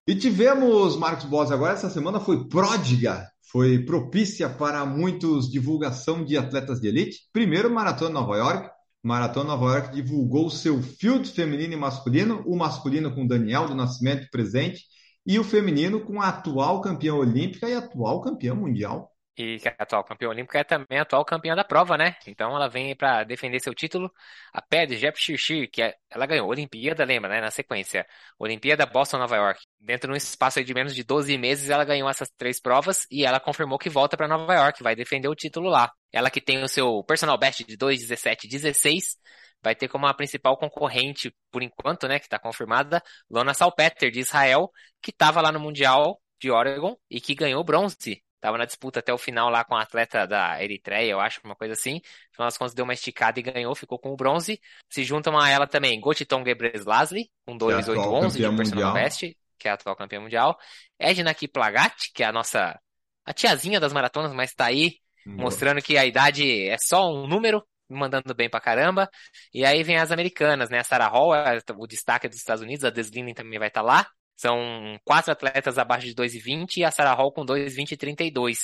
E 0.08 0.16
tivemos, 0.16 0.96
Marcos 0.98 1.26
Boss, 1.26 1.52
agora 1.52 1.74
essa 1.74 1.90
semana 1.90 2.20
foi 2.20 2.48
pródiga, 2.48 3.28
foi 3.42 3.80
propícia 3.80 4.50
para 4.50 4.86
muitos 4.86 5.52
divulgação 5.52 6.24
de 6.24 6.38
atletas 6.38 6.80
de 6.80 6.88
elite. 6.88 7.20
Primeiro, 7.32 7.70
Maratona 7.70 8.10
Nova 8.10 8.38
York, 8.38 8.73
Maratona 9.04 9.50
Nova 9.50 9.66
York 9.66 9.92
divulgou 9.94 10.50
seu 10.50 10.82
field 10.82 11.30
feminino 11.30 11.74
e 11.74 11.76
masculino, 11.76 12.42
o 12.48 12.56
masculino 12.56 13.14
com 13.14 13.28
Daniel 13.28 13.68
do 13.68 13.76
Nascimento 13.76 14.30
presente 14.32 14.86
e 15.26 15.38
o 15.38 15.44
feminino 15.44 16.00
com 16.06 16.22
a 16.22 16.30
atual 16.30 16.80
campeã 16.80 17.14
olímpica 17.14 17.68
e 17.68 17.74
atual 17.74 18.22
campeã 18.22 18.56
mundial. 18.56 19.12
E 19.38 19.58
é 19.66 19.70
a 19.78 19.84
atual 19.84 20.04
campeã 20.04 20.30
olímpica 20.30 20.60
é 20.60 20.64
também 20.64 21.00
a 21.00 21.02
atual 21.02 21.26
campeã 21.26 21.56
da 21.56 21.64
prova, 21.66 21.98
né? 21.98 22.16
Então 22.28 22.56
ela 22.56 22.70
vem 22.70 22.96
para 22.96 23.24
defender 23.24 23.60
seu 23.60 23.74
título. 23.74 24.10
A 24.54 24.62
Ped 24.62 24.96
Jep 24.96 25.20
Shirshir, 25.20 25.70
que 25.72 25.82
é, 25.82 25.96
ela 26.10 26.26
ganhou 26.26 26.48
Olimpíada, 26.48 27.04
lembra, 27.04 27.30
né? 27.30 27.42
Na 27.42 27.52
sequência. 27.52 28.06
Olimpíada 28.40 28.86
Boston, 28.86 29.18
Nova 29.18 29.36
York. 29.36 29.63
Dentro 29.86 30.08
de 30.08 30.14
um 30.14 30.16
espaço 30.16 30.64
de 30.64 30.74
menos 30.74 30.96
de 30.96 31.04
12 31.04 31.38
meses, 31.38 31.70
ela 31.70 31.84
ganhou 31.84 32.10
essas 32.10 32.30
três 32.38 32.58
provas 32.58 33.06
e 33.12 33.26
ela 33.26 33.38
confirmou 33.38 33.78
que 33.78 33.90
volta 33.90 34.16
para 34.16 34.30
Nova 34.30 34.54
York, 34.54 34.82
vai 34.82 34.96
defender 34.96 35.28
o 35.28 35.36
título 35.36 35.70
lá. 35.70 35.92
Ela 36.10 36.30
que 36.30 36.40
tem 36.40 36.64
o 36.64 36.70
seu 36.70 37.04
personal 37.04 37.38
best 37.38 37.66
de 37.66 37.78
2,17,16, 37.78 39.18
vai 39.62 39.76
ter 39.76 39.90
como 39.90 40.08
a 40.08 40.14
principal 40.14 40.56
concorrente, 40.56 41.36
por 41.52 41.62
enquanto, 41.62 42.08
né, 42.08 42.18
que 42.18 42.26
está 42.26 42.40
confirmada, 42.40 43.04
Lona 43.30 43.54
Salpeter, 43.54 44.10
de 44.10 44.22
Israel, 44.22 44.72
que 45.02 45.12
estava 45.12 45.42
lá 45.42 45.52
no 45.52 45.60
Mundial 45.60 46.18
de 46.40 46.50
Oregon 46.50 46.96
e 47.10 47.20
que 47.20 47.36
ganhou 47.36 47.62
bronze 47.62 48.24
Tava 48.44 48.58
na 48.58 48.66
disputa 48.66 49.00
até 49.00 49.14
o 49.14 49.18
final 49.18 49.50
lá 49.50 49.64
com 49.64 49.74
a 49.74 49.84
atleta 49.84 50.28
da 50.28 50.62
Eritreia, 50.62 51.12
eu 51.12 51.22
acho, 51.22 51.40
uma 51.46 51.56
coisa 51.56 51.76
assim. 51.76 51.94
No 51.94 52.34
final 52.34 52.48
das 52.48 52.58
contas, 52.58 52.74
deu 52.74 52.84
uma 52.84 52.94
esticada 52.94 53.40
e 53.40 53.42
ganhou, 53.42 53.74
ficou 53.74 53.98
com 53.98 54.12
o 54.12 54.18
bronze. 54.18 54.60
Se 54.90 55.02
juntam 55.06 55.40
a 55.40 55.50
ela 55.50 55.66
também 55.66 55.98
Gotiton 56.02 56.44
Gebreslazli, 56.44 57.30
com 57.46 57.56
2,811 57.56 58.44
é 58.44 58.50
de 58.50 58.56
personal 58.58 58.94
best, 58.94 59.38
que 59.64 59.68
é 59.70 59.72
a 59.72 59.76
atual 59.76 59.96
campeã 59.96 60.20
mundial. 60.20 60.58
Edna 61.00 61.34
Kiplagat, 61.34 62.12
que 62.14 62.22
é 62.22 62.28
a 62.28 62.32
nossa, 62.34 62.78
a 63.26 63.34
tiazinha 63.34 63.80
das 63.80 63.94
maratonas, 63.94 64.34
mas 64.34 64.54
tá 64.54 64.66
aí, 64.66 64.98
Boa. 65.26 65.44
mostrando 65.44 65.82
que 65.82 65.98
a 65.98 66.06
idade 66.06 66.68
é 66.68 66.76
só 66.78 67.10
um 67.10 67.26
número, 67.26 67.66
mandando 67.90 68.36
bem 68.36 68.50
pra 68.50 68.60
caramba. 68.60 69.10
E 69.54 69.66
aí 69.66 69.82
vem 69.84 69.98
as 69.98 70.12
americanas, 70.12 70.70
né? 70.70 70.80
A 70.80 70.84
Sarah 70.84 71.08
Hall, 71.08 71.34
é 71.34 71.60
o 71.78 71.88
destaque 71.88 72.28
dos 72.28 72.38
Estados 72.38 72.62
Unidos, 72.62 72.84
a 72.84 72.90
Deslinen 72.90 73.34
também 73.34 73.58
vai 73.58 73.70
estar 73.70 73.82
tá 73.82 73.88
lá. 73.88 74.08
São 74.36 75.00
quatro 75.06 75.32
atletas 75.32 75.78
abaixo 75.78 76.08
de 76.08 76.14
2,20 76.14 76.78
e 76.78 76.84
a 76.84 76.92
Sarah 76.92 77.14
Hall 77.14 77.32
com 77.32 77.46
2,20 77.46 77.94
e 77.94 77.98
32. 77.98 78.58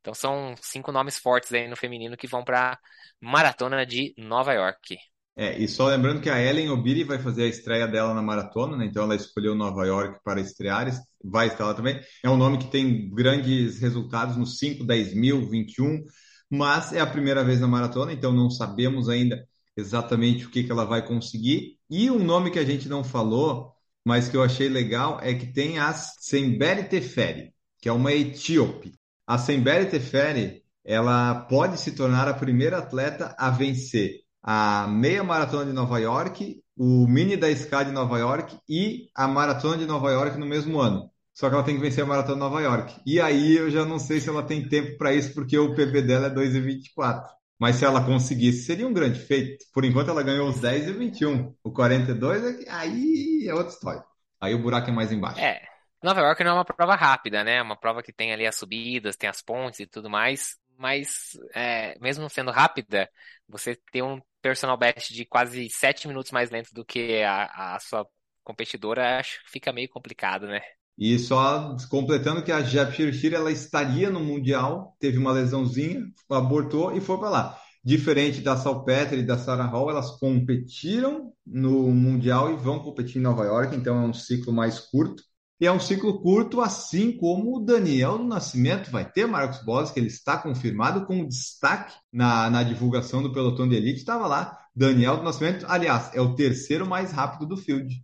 Então 0.00 0.14
são 0.14 0.54
cinco 0.60 0.90
nomes 0.90 1.18
fortes 1.18 1.52
aí 1.52 1.68
no 1.68 1.76
feminino 1.76 2.16
que 2.16 2.26
vão 2.26 2.42
para 2.42 2.78
maratona 3.20 3.86
de 3.86 4.14
Nova 4.16 4.52
York. 4.52 4.96
É, 5.40 5.58
e 5.58 5.66
só 5.66 5.88
lembrando 5.88 6.20
que 6.20 6.28
a 6.28 6.38
Ellen 6.38 6.68
Obiri 6.68 7.02
vai 7.02 7.18
fazer 7.18 7.44
a 7.44 7.46
estreia 7.46 7.88
dela 7.88 8.12
na 8.12 8.20
maratona, 8.20 8.76
né? 8.76 8.84
Então 8.84 9.04
ela 9.04 9.16
escolheu 9.16 9.54
Nova 9.54 9.86
York 9.86 10.20
para 10.22 10.38
estrear, 10.38 10.86
vai 11.24 11.46
estar 11.46 11.64
lá 11.64 11.72
também. 11.72 11.98
É 12.22 12.28
um 12.28 12.36
nome 12.36 12.58
que 12.58 12.70
tem 12.70 13.08
grandes 13.08 13.80
resultados 13.80 14.36
nos 14.36 14.58
5, 14.58 14.84
10 14.84 15.14
mil, 15.14 15.48
21, 15.48 16.04
mas 16.50 16.92
é 16.92 17.00
a 17.00 17.06
primeira 17.06 17.42
vez 17.42 17.58
na 17.58 17.66
maratona, 17.66 18.12
então 18.12 18.32
não 18.32 18.50
sabemos 18.50 19.08
ainda 19.08 19.42
exatamente 19.74 20.44
o 20.44 20.50
que, 20.50 20.62
que 20.62 20.70
ela 20.70 20.84
vai 20.84 21.06
conseguir. 21.06 21.78
E 21.88 22.10
um 22.10 22.22
nome 22.22 22.50
que 22.50 22.58
a 22.58 22.64
gente 22.64 22.86
não 22.86 23.02
falou 23.02 23.72
mas 24.04 24.28
que 24.28 24.36
eu 24.36 24.42
achei 24.42 24.68
legal 24.68 25.20
é 25.22 25.34
que 25.34 25.46
tem 25.46 25.78
a 25.78 25.92
Sembere 25.92 26.84
Teferi, 26.84 27.52
que 27.80 27.88
é 27.88 27.92
uma 27.92 28.12
etíope. 28.12 28.92
A 29.26 29.38
Sembere 29.38 29.86
Teferi, 29.86 30.62
ela 30.84 31.34
pode 31.42 31.78
se 31.78 31.92
tornar 31.92 32.28
a 32.28 32.34
primeira 32.34 32.78
atleta 32.78 33.34
a 33.38 33.50
vencer 33.50 34.20
a 34.42 34.86
meia 34.88 35.22
maratona 35.22 35.66
de 35.66 35.72
Nova 35.72 35.98
York, 35.98 36.62
o 36.76 37.06
Mini 37.06 37.36
da 37.36 37.50
SK 37.50 37.84
de 37.86 37.92
Nova 37.92 38.18
York 38.18 38.58
e 38.68 39.08
a 39.14 39.28
Maratona 39.28 39.76
de 39.76 39.86
Nova 39.86 40.10
York 40.10 40.38
no 40.38 40.46
mesmo 40.46 40.80
ano. 40.80 41.10
Só 41.32 41.48
que 41.48 41.54
ela 41.54 41.64
tem 41.64 41.74
que 41.74 41.80
vencer 41.80 42.04
a 42.04 42.06
Maratona 42.06 42.34
de 42.34 42.40
Nova 42.40 42.60
York. 42.60 43.00
E 43.06 43.20
aí 43.20 43.56
eu 43.56 43.70
já 43.70 43.84
não 43.84 43.98
sei 43.98 44.20
se 44.20 44.28
ela 44.28 44.42
tem 44.42 44.68
tempo 44.68 44.96
para 44.98 45.14
isso, 45.14 45.34
porque 45.34 45.58
o 45.58 45.74
PB 45.74 46.02
dela 46.02 46.26
é 46.26 46.30
2,24. 46.30 47.24
Mas 47.58 47.76
se 47.76 47.84
ela 47.84 48.04
conseguisse, 48.04 48.64
seria 48.64 48.86
um 48.86 48.92
grande 48.92 49.18
feito. 49.18 49.64
Por 49.72 49.84
enquanto 49.84 50.08
ela 50.10 50.22
ganhou 50.22 50.48
os 50.48 50.60
10 50.60 50.88
e 50.88 50.92
21. 50.92 51.54
O 51.62 51.70
42, 51.70 52.64
é 52.66 52.70
aí 52.70 53.46
é 53.46 53.54
outra 53.54 53.72
história. 53.72 54.04
Aí 54.40 54.54
o 54.54 54.62
buraco 54.62 54.88
é 54.88 54.92
mais 54.92 55.12
embaixo. 55.12 55.40
É. 55.40 55.60
Nova 56.02 56.20
York 56.20 56.42
não 56.42 56.52
é 56.52 56.54
uma 56.54 56.64
prova 56.64 56.94
rápida, 56.94 57.44
né? 57.44 57.56
É 57.56 57.62
uma 57.62 57.76
prova 57.76 58.02
que 58.02 58.12
tem 58.12 58.32
ali 58.32 58.46
as 58.46 58.56
subidas, 58.56 59.16
tem 59.16 59.28
as 59.28 59.42
pontes 59.42 59.80
e 59.80 59.86
tudo 59.86 60.08
mais. 60.08 60.56
Mas, 60.80 61.32
é, 61.54 61.94
mesmo 62.00 62.26
sendo 62.30 62.50
rápida, 62.50 63.06
você 63.46 63.76
ter 63.92 64.00
um 64.02 64.18
personal 64.40 64.78
best 64.78 65.12
de 65.12 65.26
quase 65.26 65.68
7 65.68 66.08
minutos 66.08 66.32
mais 66.32 66.50
lento 66.50 66.72
do 66.72 66.86
que 66.86 67.22
a, 67.22 67.74
a 67.74 67.80
sua 67.80 68.06
competidora, 68.42 69.18
acho 69.18 69.44
que 69.44 69.50
fica 69.50 69.74
meio 69.74 69.90
complicado, 69.90 70.46
né? 70.46 70.62
E 70.96 71.18
só 71.18 71.76
completando 71.90 72.42
que 72.42 72.50
a 72.50 72.62
Jep 72.62 72.94
Shirshir, 72.94 73.34
ela 73.34 73.52
estaria 73.52 74.08
no 74.08 74.20
Mundial, 74.20 74.96
teve 74.98 75.18
uma 75.18 75.32
lesãozinha, 75.32 76.02
abortou 76.30 76.96
e 76.96 77.00
foi 77.02 77.18
para 77.18 77.28
lá. 77.28 77.58
Diferente 77.84 78.40
da 78.40 78.56
Salpeter 78.56 79.18
e 79.18 79.26
da 79.26 79.36
Sarah 79.36 79.66
Hall, 79.66 79.90
elas 79.90 80.18
competiram 80.18 81.30
no 81.46 81.90
Mundial 81.90 82.52
e 82.52 82.56
vão 82.56 82.78
competir 82.78 83.18
em 83.18 83.22
Nova 83.22 83.44
York, 83.44 83.76
então 83.76 84.02
é 84.02 84.06
um 84.06 84.14
ciclo 84.14 84.50
mais 84.50 84.78
curto. 84.78 85.22
E 85.60 85.66
é 85.66 85.72
um 85.72 85.78
ciclo 85.78 86.22
curto, 86.22 86.62
assim 86.62 87.14
como 87.16 87.56
o 87.56 87.60
Daniel 87.60 88.16
do 88.16 88.24
Nascimento 88.24 88.90
vai 88.90 89.04
ter, 89.04 89.26
Marcos 89.26 89.62
Boas, 89.62 89.90
que 89.90 90.00
ele 90.00 90.06
está 90.06 90.38
confirmado 90.38 91.04
como 91.04 91.28
destaque 91.28 91.94
na, 92.10 92.48
na 92.48 92.62
divulgação 92.62 93.22
do 93.22 93.32
pelotão 93.32 93.68
de 93.68 93.76
elite. 93.76 93.98
Estava 93.98 94.26
lá, 94.26 94.58
Daniel 94.74 95.18
do 95.18 95.22
Nascimento, 95.22 95.66
aliás, 95.68 96.14
é 96.14 96.20
o 96.20 96.34
terceiro 96.34 96.86
mais 96.86 97.12
rápido 97.12 97.46
do 97.46 97.58
field. 97.58 98.02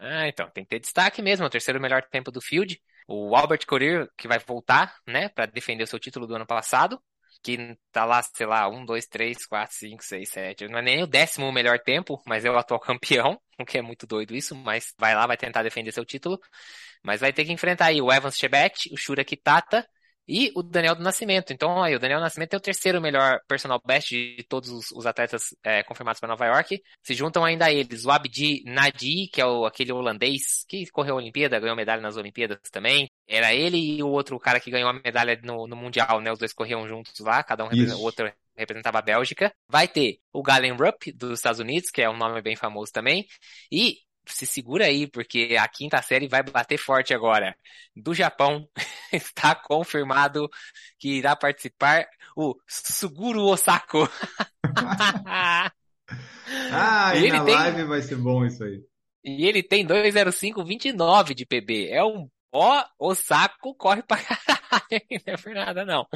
Ah, 0.00 0.26
então, 0.26 0.48
tem 0.54 0.64
que 0.64 0.70
ter 0.70 0.80
destaque 0.80 1.20
mesmo, 1.20 1.44
é 1.44 1.48
o 1.48 1.50
terceiro 1.50 1.78
melhor 1.78 2.02
tempo 2.10 2.30
do 2.30 2.40
field. 2.40 2.80
O 3.06 3.36
Albert 3.36 3.66
Courier, 3.66 4.08
que 4.16 4.26
vai 4.26 4.38
voltar, 4.38 4.96
né, 5.06 5.28
para 5.28 5.44
defender 5.44 5.84
o 5.84 5.86
seu 5.86 5.98
título 5.98 6.26
do 6.26 6.34
ano 6.34 6.46
passado 6.46 6.98
que 7.42 7.76
tá 7.92 8.04
lá, 8.04 8.20
sei 8.22 8.46
lá, 8.46 8.68
1, 8.68 8.84
2, 8.84 9.06
3, 9.06 9.46
4, 9.46 9.76
5, 9.76 10.02
6, 10.02 10.28
7. 10.28 10.68
Não 10.68 10.78
é 10.80 10.82
nem 10.82 11.02
o 11.04 11.06
décimo 11.06 11.52
melhor 11.52 11.78
tempo, 11.78 12.20
mas 12.26 12.44
é 12.44 12.50
o 12.50 12.58
atual 12.58 12.80
campeão, 12.80 13.40
o 13.58 13.64
que 13.64 13.78
é 13.78 13.82
muito 13.82 14.06
doido 14.06 14.34
isso, 14.34 14.54
mas 14.54 14.94
vai 14.98 15.14
lá, 15.14 15.26
vai 15.26 15.36
tentar 15.36 15.62
defender 15.62 15.92
seu 15.92 16.04
título. 16.04 16.40
Mas 17.02 17.20
vai 17.20 17.32
ter 17.32 17.44
que 17.44 17.52
enfrentar 17.52 17.86
aí 17.86 18.00
o 18.00 18.12
Evans 18.12 18.36
Chebet, 18.36 18.92
o 18.92 18.96
Shura 18.96 19.24
Kitata 19.24 19.86
e 20.28 20.50
o 20.56 20.62
Daniel 20.62 20.94
do 20.96 21.02
Nascimento. 21.02 21.52
Então, 21.52 21.82
aí, 21.82 21.94
o 21.94 22.00
Daniel 22.00 22.18
do 22.18 22.22
Nascimento 22.24 22.54
é 22.54 22.56
o 22.56 22.60
terceiro 22.60 23.00
melhor 23.00 23.40
personal 23.46 23.80
best 23.84 24.10
de 24.10 24.42
todos 24.48 24.70
os, 24.70 24.90
os 24.90 25.06
atletas 25.06 25.54
é, 25.62 25.82
confirmados 25.84 26.18
para 26.18 26.28
Nova 26.28 26.46
York. 26.46 26.82
Se 27.02 27.14
juntam 27.14 27.44
ainda 27.44 27.66
a 27.66 27.72
eles 27.72 28.04
o 28.04 28.10
Abdi 28.10 28.64
Nadi, 28.66 29.28
que 29.32 29.40
é 29.40 29.46
o, 29.46 29.64
aquele 29.64 29.92
holandês 29.92 30.64
que 30.68 30.86
correu 30.90 31.14
a 31.14 31.18
Olimpíada, 31.18 31.60
ganhou 31.60 31.76
medalha 31.76 32.02
nas 32.02 32.16
Olimpíadas 32.16 32.58
também. 32.72 33.08
Era 33.28 33.54
ele 33.54 33.76
e 33.78 34.02
o 34.02 34.08
outro 34.08 34.38
cara 34.38 34.58
que 34.58 34.70
ganhou 34.70 34.90
a 34.90 34.92
medalha 34.92 35.38
no, 35.44 35.66
no 35.66 35.76
Mundial, 35.76 36.20
né? 36.20 36.32
Os 36.32 36.38
dois 36.38 36.52
corriam 36.52 36.86
juntos 36.88 37.18
lá, 37.20 37.42
cada 37.44 37.64
um 37.64 37.68
o 37.68 38.00
outro 38.00 38.32
representava 38.56 38.98
a 38.98 39.02
Bélgica. 39.02 39.52
Vai 39.68 39.88
ter 39.88 40.18
o 40.32 40.42
Galen 40.42 40.72
Rupp, 40.72 41.12
dos 41.12 41.38
Estados 41.38 41.60
Unidos, 41.60 41.90
que 41.90 42.02
é 42.02 42.10
um 42.10 42.16
nome 42.16 42.40
bem 42.42 42.56
famoso 42.56 42.92
também. 42.92 43.26
E 43.70 43.98
se 44.28 44.46
segura 44.46 44.86
aí, 44.86 45.06
porque 45.06 45.56
a 45.58 45.68
quinta 45.68 46.02
série 46.02 46.28
vai 46.28 46.42
bater 46.42 46.78
forte 46.78 47.14
agora. 47.14 47.56
Do 47.94 48.12
Japão, 48.14 48.68
está 49.12 49.54
confirmado 49.54 50.48
que 50.98 51.18
irá 51.18 51.36
participar 51.36 52.06
o 52.36 52.54
Suguru 52.66 53.42
Osako. 53.42 54.08
ah, 56.72 57.12
e, 57.16 57.26
e 57.26 57.32
na 57.32 57.44
tem... 57.44 57.54
live 57.54 57.84
vai 57.84 58.02
ser 58.02 58.16
bom 58.16 58.44
isso 58.44 58.64
aí. 58.64 58.82
E 59.24 59.46
ele 59.46 59.62
tem 59.62 59.86
205,29 59.86 61.34
de 61.34 61.44
PB. 61.44 61.88
É 61.90 62.04
um 62.04 62.28
ó, 62.52 62.84
Osako 62.98 63.74
corre 63.74 64.02
pra 64.02 64.18
caralho. 64.18 64.65
Não 65.26 65.34
é 65.34 65.36
por 65.36 65.54
nada, 65.54 65.84
não. 65.84 66.06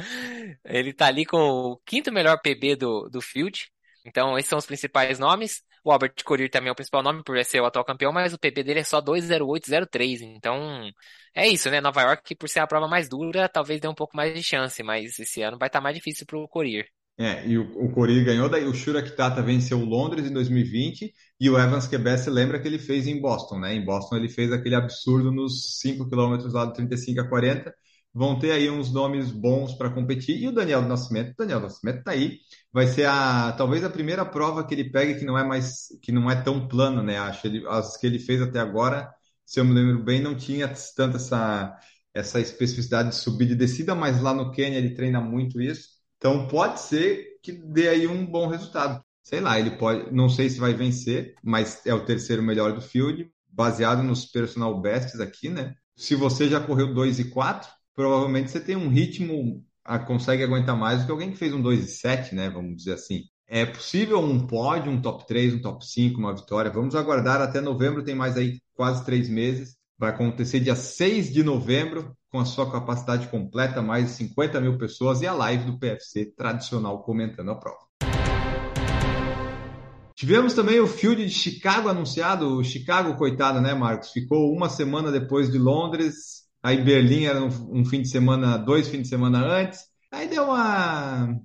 Ele 0.65 0.93
tá 0.93 1.07
ali 1.07 1.25
com 1.25 1.37
o 1.37 1.77
quinto 1.85 2.11
melhor 2.11 2.39
PB 2.41 2.75
do, 2.75 3.09
do 3.09 3.21
field. 3.21 3.71
Então, 4.05 4.37
esses 4.37 4.49
são 4.49 4.57
os 4.57 4.65
principais 4.65 5.19
nomes. 5.19 5.63
O 5.83 5.91
Albert 5.91 6.13
Courier 6.23 6.49
também 6.49 6.69
é 6.69 6.71
o 6.71 6.75
principal 6.75 7.03
nome 7.03 7.23
por 7.23 7.43
ser 7.43 7.59
o 7.61 7.65
atual 7.65 7.85
campeão, 7.85 8.11
mas 8.11 8.33
o 8.33 8.39
PB 8.39 8.63
dele 8.63 8.79
é 8.81 8.83
só 8.83 9.01
20803. 9.01 10.21
Então, 10.21 10.91
é 11.35 11.47
isso, 11.47 11.69
né? 11.69 11.81
Nova 11.81 12.01
York, 12.01 12.35
por 12.35 12.49
ser 12.49 12.59
a 12.59 12.67
prova 12.67 12.87
mais 12.87 13.09
dura, 13.09 13.49
talvez 13.49 13.79
dê 13.79 13.87
um 13.87 13.95
pouco 13.95 14.15
mais 14.15 14.33
de 14.33 14.43
chance, 14.43 14.81
mas 14.83 15.19
esse 15.19 15.41
ano 15.41 15.57
vai 15.57 15.67
estar 15.67 15.79
tá 15.79 15.83
mais 15.83 15.95
difícil 15.95 16.25
pro 16.25 16.47
Courier. 16.47 16.87
É, 17.17 17.45
e 17.47 17.57
o, 17.57 17.85
o 17.85 17.91
Courier 17.91 18.25
ganhou, 18.25 18.49
daí 18.49 18.65
o 18.65 18.73
Shura 18.73 19.03
Kitata 19.03 19.43
venceu 19.43 19.77
Londres 19.79 20.25
em 20.25 20.33
2020 20.33 21.13
e 21.39 21.49
o 21.49 21.59
Evans 21.59 21.87
Quebec 21.87 22.27
lembra 22.29 22.59
que 22.59 22.67
ele 22.67 22.79
fez 22.79 23.05
em 23.05 23.19
Boston, 23.19 23.59
né? 23.59 23.75
Em 23.75 23.83
Boston 23.83 24.15
ele 24.15 24.29
fez 24.29 24.51
aquele 24.51 24.75
absurdo 24.75 25.31
nos 25.31 25.79
5 25.79 26.09
km 26.09 26.37
lá 26.51 26.65
do 26.65 26.73
35 26.73 27.21
a 27.21 27.27
40 27.27 27.73
vão 28.13 28.37
ter 28.37 28.51
aí 28.51 28.69
uns 28.69 28.91
nomes 28.91 29.31
bons 29.31 29.73
para 29.73 29.89
competir. 29.89 30.37
E 30.41 30.47
o 30.47 30.51
Daniel 30.51 30.81
Nascimento, 30.81 31.35
Daniel 31.37 31.59
Nascimento 31.61 31.99
está 31.99 32.11
aí. 32.11 32.39
Vai 32.71 32.87
ser 32.87 33.05
a 33.05 33.51
talvez 33.53 33.83
a 33.83 33.89
primeira 33.89 34.25
prova 34.25 34.65
que 34.65 34.73
ele 34.73 34.89
pega 34.91 35.17
que 35.17 35.25
não 35.25 35.37
é 35.37 35.43
mais 35.43 35.87
que 36.01 36.11
não 36.11 36.29
é 36.29 36.41
tão 36.41 36.67
plano, 36.67 37.01
né? 37.03 37.17
Acho 37.17 37.47
ele, 37.47 37.65
as 37.67 37.97
que 37.97 38.07
ele 38.07 38.19
fez 38.19 38.41
até 38.41 38.59
agora, 38.59 39.13
se 39.45 39.59
eu 39.59 39.65
me 39.65 39.73
lembro 39.73 40.03
bem, 40.03 40.21
não 40.21 40.35
tinha 40.35 40.71
tanto 40.95 41.17
essa 41.17 41.77
essa 42.13 42.39
especificidade 42.41 43.09
de 43.09 43.15
subida 43.15 43.53
e 43.53 43.55
descida, 43.55 43.95
mas 43.95 44.21
lá 44.21 44.33
no 44.33 44.51
Quênia 44.51 44.77
ele 44.77 44.93
treina 44.93 45.21
muito 45.21 45.61
isso. 45.61 45.89
Então 46.17 46.47
pode 46.47 46.81
ser 46.81 47.39
que 47.41 47.51
dê 47.51 47.87
aí 47.89 48.07
um 48.07 48.25
bom 48.25 48.47
resultado. 48.47 49.03
Sei 49.23 49.39
lá, 49.39 49.59
ele 49.59 49.71
pode, 49.77 50.13
não 50.13 50.27
sei 50.29 50.49
se 50.49 50.59
vai 50.59 50.73
vencer, 50.73 51.35
mas 51.43 51.85
é 51.85 51.93
o 51.93 52.05
terceiro 52.05 52.43
melhor 52.43 52.73
do 52.73 52.81
field, 52.81 53.31
baseado 53.47 54.03
nos 54.03 54.25
personal 54.25 54.79
bests 54.81 55.19
aqui, 55.19 55.49
né? 55.49 55.75
Se 55.95 56.15
você 56.15 56.49
já 56.49 56.59
correu 56.59 56.93
2 56.93 57.19
e 57.19 57.25
4, 57.25 57.69
provavelmente 57.95 58.51
você 58.51 58.59
tem 58.59 58.75
um 58.75 58.89
ritmo, 58.89 59.63
a, 59.83 59.99
consegue 59.99 60.43
aguentar 60.43 60.77
mais 60.77 60.99
do 61.01 61.05
que 61.05 61.11
alguém 61.11 61.31
que 61.31 61.37
fez 61.37 61.53
um 61.53 61.61
2 61.61 61.85
e 61.85 61.87
7, 61.87 62.35
né? 62.35 62.49
Vamos 62.49 62.77
dizer 62.77 62.93
assim. 62.93 63.23
É 63.47 63.65
possível 63.65 64.19
um 64.19 64.47
pódio, 64.47 64.91
um 64.91 65.01
top 65.01 65.27
3, 65.27 65.55
um 65.55 65.61
top 65.61 65.85
5, 65.85 66.19
uma 66.19 66.33
vitória. 66.33 66.71
Vamos 66.71 66.95
aguardar 66.95 67.41
até 67.41 67.59
novembro, 67.59 68.03
tem 68.03 68.15
mais 68.15 68.37
aí 68.37 68.61
quase 68.73 69.03
três 69.03 69.27
meses. 69.27 69.75
Vai 69.99 70.09
acontecer 70.11 70.61
dia 70.61 70.75
6 70.75 71.31
de 71.31 71.43
novembro, 71.43 72.15
com 72.31 72.39
a 72.39 72.45
sua 72.45 72.71
capacidade 72.71 73.27
completa, 73.27 73.81
mais 73.81 74.05
de 74.05 74.11
50 74.11 74.61
mil 74.61 74.77
pessoas, 74.77 75.21
e 75.21 75.27
a 75.27 75.33
live 75.33 75.65
do 75.65 75.77
PFC 75.77 76.33
tradicional 76.33 77.03
comentando 77.03 77.51
a 77.51 77.55
prova. 77.55 77.91
Tivemos 80.15 80.53
também 80.53 80.79
o 80.79 80.87
Field 80.87 81.25
de 81.25 81.31
Chicago 81.31 81.89
anunciado. 81.89 82.57
O 82.57 82.63
Chicago, 82.63 83.17
coitado, 83.17 83.59
né, 83.59 83.73
Marcos? 83.73 84.11
Ficou 84.11 84.53
uma 84.53 84.69
semana 84.69 85.11
depois 85.11 85.51
de 85.51 85.57
Londres, 85.57 86.40
Aí 86.63 86.81
Berlim 86.83 87.25
era 87.25 87.41
um, 87.41 87.79
um 87.79 87.85
fim 87.85 88.01
de 88.01 88.09
semana, 88.09 88.57
dois 88.57 88.87
fins 88.87 89.03
de 89.03 89.07
semana 89.07 89.39
antes. 89.39 89.87
Aí 90.11 90.27
deu 90.27 90.45
uma. 90.45 91.39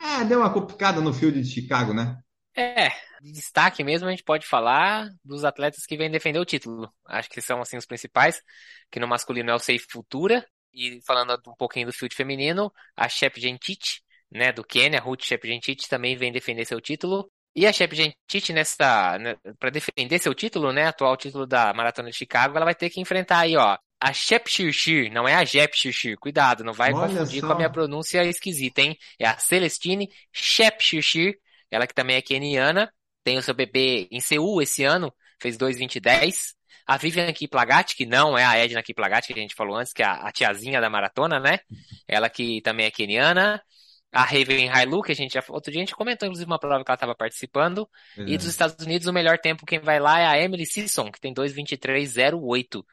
É, 0.00 0.24
deu 0.24 0.40
uma 0.40 0.52
complicada 0.52 1.00
no 1.00 1.12
field 1.12 1.40
de 1.40 1.48
Chicago, 1.48 1.92
né? 1.92 2.18
É, 2.56 2.90
de 3.20 3.32
destaque 3.32 3.82
mesmo 3.82 4.06
a 4.06 4.10
gente 4.10 4.22
pode 4.22 4.46
falar 4.46 5.08
dos 5.24 5.44
atletas 5.44 5.86
que 5.86 5.96
vêm 5.96 6.10
defender 6.10 6.38
o 6.38 6.44
título. 6.44 6.92
Acho 7.06 7.28
que 7.30 7.40
são 7.40 7.60
assim 7.60 7.76
os 7.76 7.86
principais, 7.86 8.40
que 8.90 9.00
no 9.00 9.08
masculino 9.08 9.50
é 9.50 9.54
o 9.54 9.58
Safe 9.58 9.86
Futura, 9.90 10.46
e 10.72 11.00
falando 11.06 11.40
um 11.48 11.56
pouquinho 11.56 11.86
do 11.86 11.92
field 11.92 12.14
feminino, 12.14 12.72
a 12.96 13.08
Shep 13.08 13.40
Gentit, 13.40 14.02
né, 14.30 14.52
do 14.52 14.64
Quênia, 14.64 14.98
a 14.98 15.02
Ruth 15.02 15.22
Shep 15.24 15.46
Gentit 15.46 15.88
também 15.88 16.16
vem 16.16 16.32
defender 16.32 16.64
seu 16.64 16.80
título. 16.80 17.30
E 17.56 17.66
a 17.66 17.72
Shep 17.72 17.94
Gentit 17.94 18.52
nessa, 18.52 19.16
né, 19.18 19.36
para 19.58 19.70
defender 19.70 20.18
seu 20.18 20.34
título, 20.34 20.72
né, 20.72 20.86
atual 20.86 21.16
título 21.16 21.46
da 21.46 21.72
Maratona 21.72 22.10
de 22.10 22.16
Chicago, 22.16 22.56
ela 22.56 22.64
vai 22.64 22.74
ter 22.74 22.90
que 22.90 23.00
enfrentar 23.00 23.40
aí, 23.40 23.56
ó, 23.56 23.78
a 24.04 24.12
Shepshirshir, 24.12 25.10
não 25.10 25.26
é 25.26 25.34
a 25.34 25.46
Jepshirshir, 25.46 26.18
cuidado, 26.18 26.62
não 26.62 26.74
vai 26.74 26.92
Olha 26.92 27.08
confundir 27.08 27.40
só. 27.40 27.46
com 27.46 27.52
a 27.54 27.56
minha 27.56 27.70
pronúncia 27.70 28.22
esquisita, 28.22 28.82
hein? 28.82 28.98
É 29.18 29.26
a 29.26 29.38
Celestine 29.38 30.10
Shepshirshir, 30.30 31.38
ela 31.70 31.86
que 31.86 31.94
também 31.94 32.16
é 32.16 32.20
keniana, 32.20 32.92
tem 33.22 33.38
o 33.38 33.42
seu 33.42 33.54
bebê 33.54 34.06
em 34.10 34.20
Seul 34.20 34.60
esse 34.60 34.84
ano, 34.84 35.10
fez 35.40 35.56
2,2010. 35.56 36.52
A 36.86 36.98
Vivian 36.98 37.32
Kiplagat, 37.32 37.96
que 37.96 38.04
não 38.04 38.36
é 38.36 38.44
a 38.44 38.58
Edna 38.58 38.82
Kiplagat, 38.82 39.26
que 39.26 39.32
a 39.32 39.42
gente 39.42 39.54
falou 39.54 39.74
antes, 39.74 39.94
que 39.94 40.02
é 40.02 40.06
a, 40.06 40.28
a 40.28 40.30
tiazinha 40.30 40.82
da 40.82 40.90
maratona, 40.90 41.40
né? 41.40 41.60
Ela 42.06 42.28
que 42.28 42.60
também 42.60 42.84
é 42.84 42.90
keniana. 42.90 43.58
A 44.12 44.22
Raven 44.22 44.68
Hailu, 44.68 45.00
que 45.00 45.12
a 45.12 45.14
gente 45.14 45.32
já, 45.32 45.42
outro 45.48 45.72
dia 45.72 45.80
a 45.80 45.84
gente 45.84 45.96
comentou, 45.96 46.26
inclusive, 46.26 46.46
uma 46.46 46.58
prova 46.58 46.84
que 46.84 46.90
ela 46.90 46.94
estava 46.94 47.14
participando. 47.14 47.88
Uhum. 48.18 48.28
E 48.28 48.36
dos 48.36 48.48
Estados 48.48 48.84
Unidos, 48.84 49.06
o 49.06 49.14
melhor 49.14 49.38
tempo 49.38 49.64
quem 49.64 49.80
vai 49.80 49.98
lá 49.98 50.20
é 50.20 50.26
a 50.26 50.38
Emily 50.38 50.66
Sisson, 50.66 51.10
que 51.10 51.18
tem 51.18 51.32
2,23,08. 51.32 52.84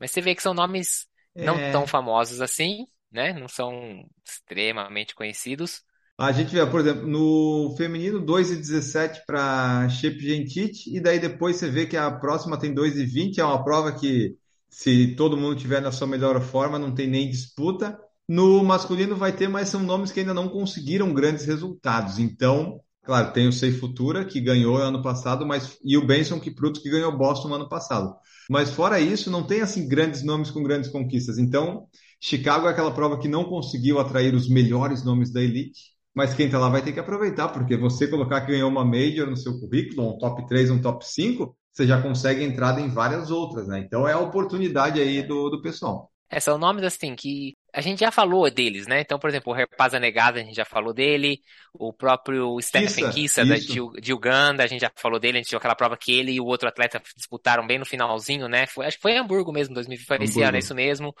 Mas 0.00 0.10
você 0.10 0.20
vê 0.20 0.34
que 0.34 0.42
são 0.42 0.54
nomes 0.54 1.06
não 1.36 1.58
é... 1.58 1.70
tão 1.70 1.86
famosos 1.86 2.40
assim, 2.40 2.86
né? 3.12 3.32
Não 3.32 3.46
são 3.46 4.04
extremamente 4.24 5.14
conhecidos. 5.14 5.82
A 6.18 6.32
gente 6.32 6.52
vê, 6.52 6.66
por 6.66 6.80
exemplo, 6.80 7.06
no 7.06 7.74
feminino 7.78 8.20
2,17 8.24 9.22
para 9.26 9.88
Shep 9.88 10.18
Gentit, 10.18 10.94
e 10.94 11.00
daí 11.00 11.18
depois 11.18 11.56
você 11.56 11.70
vê 11.70 11.86
que 11.86 11.96
a 11.96 12.10
próxima 12.10 12.58
tem 12.58 12.74
2,20, 12.74 13.38
é 13.38 13.44
uma 13.44 13.64
prova 13.64 13.92
que, 13.92 14.36
se 14.68 15.14
todo 15.16 15.36
mundo 15.36 15.56
tiver 15.56 15.80
na 15.80 15.90
sua 15.90 16.06
melhor 16.06 16.38
forma, 16.42 16.78
não 16.78 16.94
tem 16.94 17.06
nem 17.06 17.30
disputa. 17.30 17.98
No 18.28 18.62
masculino 18.62 19.16
vai 19.16 19.32
ter, 19.32 19.48
mas 19.48 19.70
são 19.70 19.82
nomes 19.82 20.12
que 20.12 20.20
ainda 20.20 20.34
não 20.34 20.48
conseguiram 20.48 21.12
grandes 21.14 21.46
resultados. 21.46 22.18
Então, 22.18 22.80
Claro, 23.02 23.32
tem 23.32 23.48
o 23.48 23.52
Sei 23.52 23.72
Futura, 23.72 24.24
que 24.24 24.40
ganhou 24.40 24.76
ano 24.76 25.02
passado, 25.02 25.46
mas 25.46 25.78
e 25.82 25.96
o 25.96 26.06
Benson 26.06 26.38
Kipruto, 26.38 26.82
que 26.82 26.90
ganhou 26.90 27.16
Boston 27.16 27.54
ano 27.54 27.68
passado. 27.68 28.14
Mas 28.48 28.70
fora 28.70 29.00
isso, 29.00 29.30
não 29.30 29.46
tem 29.46 29.62
assim 29.62 29.88
grandes 29.88 30.22
nomes 30.22 30.50
com 30.50 30.62
grandes 30.62 30.90
conquistas. 30.90 31.38
Então, 31.38 31.86
Chicago 32.20 32.66
é 32.66 32.70
aquela 32.70 32.92
prova 32.92 33.18
que 33.18 33.28
não 33.28 33.44
conseguiu 33.44 33.98
atrair 33.98 34.34
os 34.34 34.48
melhores 34.48 35.02
nomes 35.04 35.32
da 35.32 35.42
elite, 35.42 35.80
mas 36.14 36.34
quem 36.34 36.46
está 36.46 36.58
lá 36.58 36.68
vai 36.68 36.82
ter 36.82 36.92
que 36.92 37.00
aproveitar, 37.00 37.48
porque 37.48 37.76
você 37.76 38.06
colocar 38.06 38.42
que 38.42 38.52
ganhou 38.52 38.68
uma 38.68 38.84
Major 38.84 39.28
no 39.28 39.36
seu 39.36 39.58
currículo, 39.58 40.14
um 40.14 40.18
top 40.18 40.46
3, 40.46 40.70
um 40.70 40.80
top 40.80 41.06
5, 41.06 41.56
você 41.72 41.86
já 41.86 42.02
consegue 42.02 42.44
entrada 42.44 42.80
em 42.80 42.88
várias 42.88 43.30
outras, 43.30 43.66
né? 43.68 43.78
Então 43.78 44.06
é 44.06 44.12
a 44.12 44.18
oportunidade 44.18 45.00
aí 45.00 45.22
do, 45.22 45.48
do 45.48 45.62
pessoal. 45.62 46.10
É, 46.28 46.38
são 46.38 46.58
nomes 46.58 46.84
assim 46.84 47.16
que 47.16 47.54
a 47.72 47.80
gente 47.80 48.00
já 48.00 48.10
falou 48.10 48.50
deles, 48.50 48.86
né? 48.86 49.00
Então, 49.00 49.18
por 49.18 49.30
exemplo, 49.30 49.52
o 49.52 49.56
Herpaza 49.56 49.98
Negada, 49.98 50.40
a 50.40 50.42
gente 50.42 50.54
já 50.54 50.64
falou 50.64 50.92
dele. 50.92 51.40
O 51.72 51.92
próprio 51.92 52.60
Stephen 52.60 53.10
Kissa, 53.10 53.44
da, 53.44 53.56
de, 53.56 53.80
de, 54.00 54.12
Uganda, 54.12 54.64
a 54.64 54.66
gente 54.66 54.80
já 54.80 54.90
falou 54.96 55.18
dele. 55.18 55.38
A 55.38 55.40
gente 55.40 55.48
tinha 55.48 55.58
aquela 55.58 55.74
prova 55.74 55.96
que 55.96 56.12
ele 56.12 56.32
e 56.32 56.40
o 56.40 56.46
outro 56.46 56.68
atleta 56.68 57.00
disputaram 57.16 57.66
bem 57.66 57.78
no 57.78 57.86
finalzinho, 57.86 58.48
né? 58.48 58.66
Foi, 58.66 58.86
acho 58.86 58.96
que 58.96 59.02
foi 59.02 59.12
em 59.12 59.18
Hamburgo 59.18 59.52
mesmo, 59.52 59.74
2020, 59.74 60.06
foi 60.06 60.18
esse 60.22 60.42
ano, 60.42 60.56
é 60.56 60.60
isso 60.60 60.74
mesmo. 60.74 61.14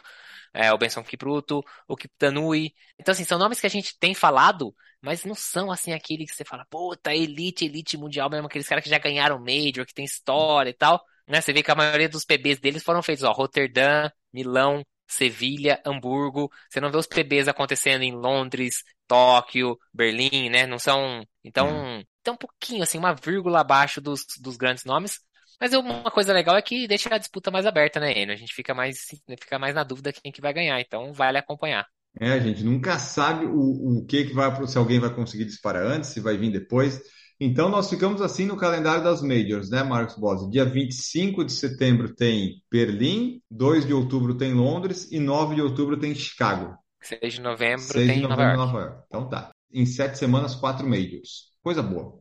É, 0.52 0.72
o 0.72 0.78
Benson 0.78 1.02
Kipruto, 1.02 1.64
o 1.86 1.96
Kiptanui. 1.96 2.72
Então, 2.98 3.12
assim, 3.12 3.24
são 3.24 3.38
nomes 3.38 3.60
que 3.60 3.66
a 3.66 3.70
gente 3.70 3.96
tem 3.98 4.14
falado, 4.14 4.74
mas 5.00 5.24
não 5.24 5.34
são, 5.34 5.70
assim, 5.70 5.92
aquele 5.92 6.26
que 6.26 6.34
você 6.34 6.44
fala, 6.44 6.66
puta, 6.68 7.14
elite, 7.14 7.64
elite 7.64 7.96
mundial 7.96 8.28
mesmo, 8.28 8.46
aqueles 8.46 8.68
caras 8.68 8.82
que 8.82 8.90
já 8.90 8.98
ganharam 8.98 9.38
Major, 9.38 9.86
que 9.86 9.94
tem 9.94 10.04
história 10.04 10.70
e 10.70 10.74
tal. 10.74 11.00
Né? 11.28 11.40
Você 11.40 11.52
vê 11.52 11.62
que 11.62 11.70
a 11.70 11.76
maioria 11.76 12.08
dos 12.08 12.24
PBs 12.24 12.58
deles 12.58 12.82
foram 12.82 13.02
feitos, 13.02 13.22
ó, 13.22 13.30
Rotterdam, 13.30 14.10
Milão, 14.32 14.84
Sevilha, 15.10 15.80
Hamburgo. 15.84 16.50
Você 16.68 16.80
não 16.80 16.90
vê 16.90 16.96
os 16.96 17.06
PBs 17.06 17.48
acontecendo 17.48 18.02
em 18.02 18.12
Londres, 18.12 18.84
Tóquio, 19.06 19.76
Berlim, 19.92 20.48
né? 20.48 20.66
Não 20.66 20.78
são. 20.78 21.24
Então, 21.44 21.68
hum. 21.68 22.02
então 22.20 22.34
um 22.34 22.36
pouquinho, 22.38 22.82
assim, 22.82 22.98
uma 22.98 23.14
vírgula 23.14 23.60
abaixo 23.60 24.00
dos, 24.00 24.24
dos 24.40 24.56
grandes 24.56 24.84
nomes. 24.84 25.18
Mas 25.60 25.74
uma 25.74 26.10
coisa 26.10 26.32
legal 26.32 26.56
é 26.56 26.62
que 26.62 26.88
deixa 26.88 27.14
a 27.14 27.18
disputa 27.18 27.50
mais 27.50 27.66
aberta, 27.66 28.00
né, 28.00 28.12
Enio? 28.12 28.32
A 28.32 28.36
gente 28.36 28.54
fica 28.54 28.72
mais, 28.72 29.04
fica 29.38 29.58
mais 29.58 29.74
na 29.74 29.84
dúvida 29.84 30.12
quem 30.12 30.32
que 30.32 30.40
vai 30.40 30.54
ganhar, 30.54 30.80
então 30.80 31.12
vale 31.12 31.36
acompanhar. 31.36 31.86
É, 32.18 32.32
a 32.32 32.38
gente 32.40 32.64
nunca 32.64 32.98
sabe 32.98 33.44
o, 33.46 33.98
o 33.98 34.06
que, 34.06 34.24
que 34.24 34.32
vai, 34.32 34.66
se 34.66 34.78
alguém 34.78 34.98
vai 34.98 35.14
conseguir 35.14 35.44
disparar 35.44 35.84
antes, 35.84 36.10
se 36.10 36.20
vai 36.20 36.36
vir 36.36 36.50
depois. 36.50 37.00
Então, 37.42 37.70
nós 37.70 37.88
ficamos 37.88 38.20
assim 38.20 38.44
no 38.44 38.54
calendário 38.54 39.02
das 39.02 39.22
Majors, 39.22 39.70
né, 39.70 39.82
Marcos 39.82 40.14
Bosi? 40.14 40.50
Dia 40.50 40.66
25 40.66 41.42
de 41.42 41.52
setembro 41.52 42.14
tem 42.14 42.62
Berlim, 42.70 43.40
2 43.50 43.86
de 43.86 43.94
outubro 43.94 44.34
tem 44.34 44.52
Londres 44.52 45.10
e 45.10 45.18
9 45.18 45.54
de 45.54 45.62
outubro 45.62 45.98
tem 45.98 46.14
Chicago. 46.14 46.76
6 47.00 47.32
de 47.32 47.40
novembro 47.40 47.80
6 47.80 48.06
tem 48.06 48.16
de 48.16 48.28
novembro, 48.28 48.28
Nova, 48.28 48.42
York. 48.42 48.58
Nova 48.58 48.78
York. 48.80 49.04
Então 49.06 49.28
tá. 49.30 49.50
Em 49.72 49.86
sete 49.86 50.18
semanas, 50.18 50.54
quatro 50.54 50.86
Majors. 50.86 51.46
Coisa 51.62 51.82
boa. 51.82 52.18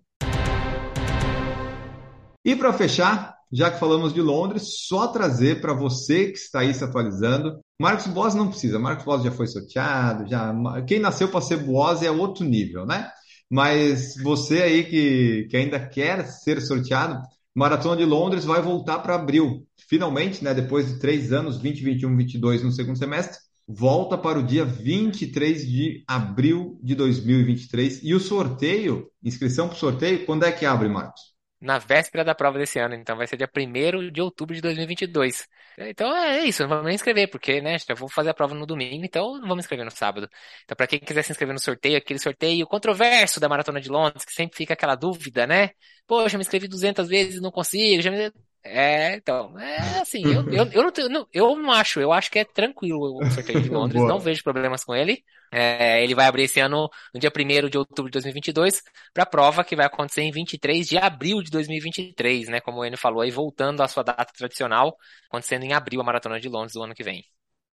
E 2.45 2.55
para 2.55 2.71
fechar, 2.71 3.36
já 3.51 3.69
que 3.69 3.77
falamos 3.77 4.13
de 4.13 4.21
Londres, 4.21 4.86
só 4.88 5.08
trazer 5.08 5.60
para 5.60 5.73
você 5.73 6.27
que 6.27 6.38
está 6.38 6.62
aí 6.62 6.73
se 6.73 6.86
atualizando. 6.86 7.60
Marcos 7.77 8.08
Boas 8.08 8.34
não 8.34 8.47
precisa, 8.47 8.79
Marcos 8.79 9.03
Boas 9.03 9.21
já 9.21 9.32
foi 9.32 9.47
sorteado, 9.47 10.29
já 10.29 10.53
quem 10.88 10.99
nasceu 10.99 11.27
para 11.27 11.41
ser 11.41 11.58
Boas 11.58 12.01
é 12.03 12.10
outro 12.10 12.45
nível, 12.45 12.86
né? 12.86 13.12
Mas 13.49 14.15
você 14.21 14.62
aí 14.62 14.83
que, 14.83 15.47
que 15.49 15.57
ainda 15.57 15.79
quer 15.79 16.25
ser 16.27 16.62
sorteado, 16.62 17.21
Maratona 17.55 17.97
de 17.97 18.05
Londres 18.05 18.45
vai 18.45 18.62
voltar 18.62 18.99
para 18.99 19.15
abril. 19.15 19.65
Finalmente, 19.88 20.43
né, 20.43 20.53
depois 20.53 20.88
de 20.88 20.99
três 20.99 21.33
anos, 21.33 21.59
20, 21.59 21.83
21, 21.83 22.15
22 22.15 22.63
no 22.63 22.71
segundo 22.71 22.97
semestre, 22.97 23.39
volta 23.67 24.17
para 24.17 24.39
o 24.39 24.43
dia 24.43 24.65
23 24.65 25.67
de 25.67 26.03
abril 26.07 26.79
de 26.83 26.95
2023. 26.95 28.01
E 28.03 28.13
o 28.13 28.19
sorteio, 28.19 29.09
inscrição 29.23 29.67
para 29.67 29.75
o 29.75 29.79
sorteio, 29.79 30.25
quando 30.25 30.43
é 30.45 30.51
que 30.51 30.65
abre, 30.65 30.88
Marcos? 30.88 31.38
Na 31.62 31.78
véspera 31.78 32.24
da 32.24 32.34
prova 32.34 32.58
desse 32.58 32.80
ano, 32.80 32.95
então 32.95 33.17
vai 33.17 33.28
ser 33.28 33.36
dia 33.38 33.48
1 33.48 34.12
de 34.12 34.22
outubro 34.22 34.56
de 34.56 34.62
2022. 34.62 35.48
Então 35.78 36.15
é 36.15 36.43
isso, 36.45 36.62
não 36.63 36.69
vamos 36.69 36.86
nem 36.86 36.95
inscrever, 36.95 37.30
porque, 37.30 37.62
né, 37.62 37.78
já 37.78 37.93
vou 37.93 38.10
fazer 38.10 38.30
a 38.30 38.34
prova 38.34 38.56
no 38.56 38.65
domingo, 38.65 39.06
então 39.06 39.34
não 39.39 39.48
vamos 39.48 39.63
inscrever 39.65 39.86
no 39.86 39.91
sábado. 39.91 40.30
Então, 40.63 40.76
para 40.76 40.88
quem 40.88 41.00
quiser 41.00 41.24
se 41.24 41.32
inscrever 41.32 41.54
no 41.54 41.60
sorteio, 41.60 41.98
aquele 41.98 42.19
sorteio 42.19 42.65
controverso 42.67 43.39
da 43.39 43.50
Maratona 43.50 43.82
de 43.82 43.89
Londres, 43.89 44.26
que 44.26 44.34
sempre 44.34 44.58
fica 44.58 44.74
aquela 44.74 44.95
dúvida, 44.95 45.45
né? 45.45 45.72
Poxa, 46.08 46.38
me 46.38 46.41
inscrevi 46.43 46.67
200 46.67 47.08
vezes 47.08 47.36
e 47.36 47.41
não 47.41 47.52
consigo, 47.52 48.02
já 48.02 48.12
me... 48.12 48.32
É, 48.63 49.15
então, 49.15 49.58
é 49.58 50.00
assim, 50.02 50.22
eu, 50.34 50.43
eu, 50.52 50.65
eu, 50.72 50.84
não, 50.84 50.91
não, 51.10 51.28
eu 51.34 51.56
não 51.56 51.72
acho, 51.72 52.00
eu 52.02 52.12
acho 52.12 52.30
que 52.30 52.39
é 52.39 52.45
tranquilo 52.45 53.22
o 53.24 53.32
sorteio 53.32 53.62
de 53.62 53.69
Londres, 53.72 54.04
não 54.06 54.19
vejo 54.19 54.43
problemas 54.43 54.84
com 54.84 54.93
ele. 54.95 55.24
É, 55.51 56.03
ele 56.03 56.13
vai 56.13 56.27
abrir 56.27 56.43
esse 56.43 56.59
ano 56.59 56.89
no 57.13 57.19
dia 57.19 57.31
1 57.31 57.69
de 57.69 57.77
outubro 57.77 58.05
de 58.05 58.13
2022 58.13 58.81
para 59.13 59.23
a 59.23 59.25
prova 59.25 59.63
que 59.63 59.75
vai 59.75 59.85
acontecer 59.85 60.21
em 60.21 60.31
23 60.31 60.88
de 60.88 60.97
abril 60.97 61.41
de 61.41 61.49
2023, 61.49 62.49
né? 62.49 62.59
Como 62.59 62.79
o 62.79 62.85
Enio 62.85 62.97
falou 62.97 63.21
aí, 63.21 63.31
voltando 63.31 63.81
à 63.81 63.88
sua 63.88 64.03
data 64.03 64.31
tradicional, 64.38 64.95
acontecendo 65.27 65.63
em 65.63 65.73
abril 65.73 66.01
a 66.01 66.03
Maratona 66.03 66.39
de 66.39 66.49
Londres 66.49 66.73
do 66.73 66.83
ano 66.83 66.93
que 66.93 67.03
vem. 67.03 67.23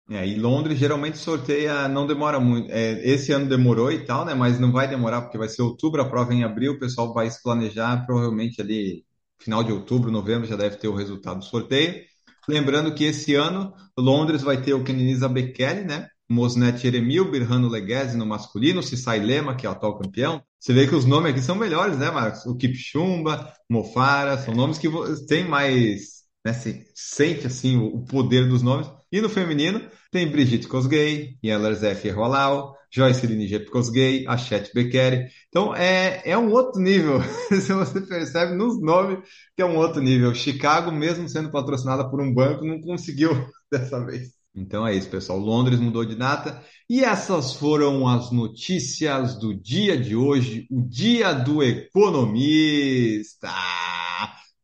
É, 0.09 0.25
e 0.25 0.39
Londres 0.39 0.79
geralmente 0.79 1.19
sorteia, 1.19 1.89
não 1.89 2.07
demora 2.07 2.39
muito. 2.39 2.71
É, 2.71 2.93
esse 3.05 3.33
ano 3.33 3.49
demorou 3.49 3.91
e 3.91 4.05
tal, 4.05 4.25
né? 4.25 4.35
Mas 4.35 4.61
não 4.61 4.71
vai 4.71 4.89
demorar 4.89 5.23
porque 5.23 5.39
vai 5.39 5.49
ser 5.49 5.63
outubro, 5.63 6.01
a 6.01 6.09
prova 6.09 6.33
é 6.33 6.37
em 6.37 6.45
abril, 6.45 6.75
o 6.75 6.79
pessoal 6.79 7.13
vai 7.13 7.29
se 7.29 7.43
planejar 7.43 8.07
provavelmente 8.07 8.61
ali 8.61 9.05
final 9.39 9.63
de 9.65 9.73
outubro, 9.73 10.11
novembro, 10.11 10.47
já 10.47 10.57
deve 10.57 10.77
ter 10.77 10.89
o 10.89 10.95
resultado 10.95 11.41
do 11.41 11.45
sorteio. 11.45 12.05
Lembrando 12.49 12.95
que 12.95 13.05
esse 13.05 13.35
ano 13.35 13.75
Londres 13.99 14.43
vai 14.43 14.61
ter 14.63 14.75
o 14.75 14.85
Kenenisa 14.85 15.29
Bekele, 15.29 15.83
né? 15.83 16.09
Mosnet 16.29 16.79
Jeremil, 16.79 17.31
Birrano 17.31 17.69
Leguese 17.69 18.17
no 18.17 18.27
masculino, 18.27 18.83
Cissai 18.83 19.21
Lema, 19.21 19.55
que 19.55 19.67
é 19.67 19.69
o 19.69 19.73
atual 19.73 19.99
campeão. 19.99 20.43
Você 20.59 20.73
vê 20.73 20.87
que 20.87 20.95
os 20.95 21.05
nomes 21.05 21.33
aqui 21.33 21.41
são 21.41 21.55
melhores, 21.57 21.99
né, 21.99 22.11
Marcos? 22.11 22.45
O 22.47 22.57
Kipchumba, 22.57 23.53
Mofara, 23.71 24.39
são 24.39 24.55
nomes 24.55 24.79
que 24.79 24.89
têm 25.29 25.47
mais, 25.47 26.25
né, 26.45 26.53
se 26.53 26.85
sente 26.95 27.47
assim 27.47 27.77
o 27.77 28.05
poder 28.05 28.49
dos 28.49 28.63
nomes. 28.63 28.91
E 29.13 29.21
no 29.21 29.29
feminino 29.29 29.81
tem 30.11 30.31
Brigitte 30.31 30.67
Kosgei, 30.67 31.37
Yelerzef 31.45 32.11
Rolau, 32.11 32.77
Joyce 32.91 33.27
Linigep 33.27 33.71
Kosgei, 33.71 34.27
Achet 34.27 34.73
Bekele. 34.75 35.29
Então 35.49 35.75
é, 35.75 36.23
é 36.25 36.37
um 36.39 36.51
outro 36.51 36.81
nível. 36.81 37.21
Se 37.51 37.73
você 37.73 38.01
percebe 38.01 38.55
nos 38.55 38.81
nomes 38.81 39.19
que 39.55 39.63
é 39.63 39.67
um 39.67 39.77
outro 39.77 40.01
nível. 40.01 40.35
Chicago, 40.35 40.91
mesmo 40.91 41.29
sendo 41.29 41.51
patrocinada 41.51 42.09
por 42.09 42.21
um 42.21 42.33
banco, 42.33 42.65
não 42.65 42.81
conseguiu 42.81 43.31
dessa 43.71 44.05
vez. 44.05 44.36
Então 44.57 44.87
é 44.87 44.95
isso, 44.95 45.11
pessoal. 45.11 45.39
Londres 45.39 45.79
mudou 45.79 46.05
de 46.05 46.15
data. 46.15 46.63
E 46.89 47.05
essas 47.05 47.53
foram 47.55 48.09
as 48.09 48.31
notícias 48.33 49.39
do 49.39 49.55
dia 49.55 50.01
de 50.01 50.17
hoje, 50.17 50.67
o 50.71 50.81
dia 50.81 51.33
do 51.35 51.63
economista. 51.63 53.53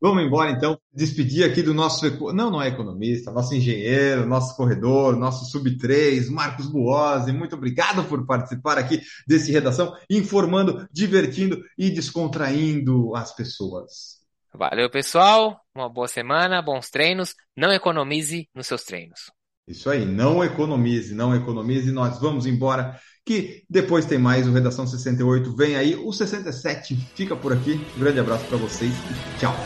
Vamos 0.01 0.25
embora 0.25 0.51
então, 0.51 0.77
despedir 0.93 1.45
aqui 1.45 1.63
do 1.63 1.73
nosso, 1.73 2.05
não, 2.33 2.51
não 2.51 2.61
é 2.61 2.67
economista, 2.69 3.31
nosso 3.31 3.55
engenheiro, 3.55 4.27
nosso 4.27 4.57
corredor, 4.57 5.17
nosso 5.17 5.45
sub-3, 5.45 6.29
Marcos 6.29 6.67
Buozzi. 6.67 7.31
Muito 7.33 7.55
obrigado 7.55 8.03
por 8.09 8.27
participar 8.27 8.79
aqui 8.79 9.01
desse 9.29 9.53
redação, 9.53 9.97
informando, 10.11 10.89
divertindo 10.91 11.63
e 11.79 11.89
descontraindo 11.91 13.15
as 13.15 13.33
pessoas. 13.33 14.23
Valeu, 14.53 14.91
pessoal. 14.91 15.61
Uma 15.75 15.89
boa 15.89 16.09
semana, 16.09 16.61
bons 16.61 16.91
treinos. 16.91 17.35
Não 17.57 17.73
economize 17.73 18.49
nos 18.55 18.67
seus 18.67 18.83
treinos. 18.83 19.31
Isso 19.73 19.89
aí, 19.89 20.05
não 20.05 20.45
economize, 20.45 21.15
não 21.15 21.35
economize, 21.35 21.91
nós 21.91 22.21
vamos 22.21 22.45
embora, 22.45 22.95
que 23.25 23.63
depois 23.71 24.05
tem 24.05 24.19
mais 24.19 24.47
o 24.47 24.53
Redação 24.53 24.87
68, 24.87 25.57
vem 25.57 25.77
aí, 25.77 25.97
o 25.97 26.13
67 26.13 26.95
fica 27.15 27.35
por 27.35 27.55
aqui, 27.55 27.81
um 27.97 28.01
grande 28.01 28.21
abraço 28.21 28.45
para 28.45 28.59
vocês 28.59 28.93
e 28.93 29.39
tchau! 29.39 29.57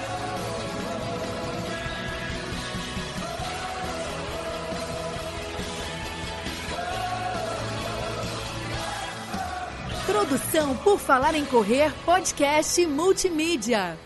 Produção 10.06 10.76
por 10.76 11.00
Falar 11.00 11.34
em 11.34 11.44
Correr, 11.44 11.92
podcast 12.04 12.86
multimídia. 12.86 13.98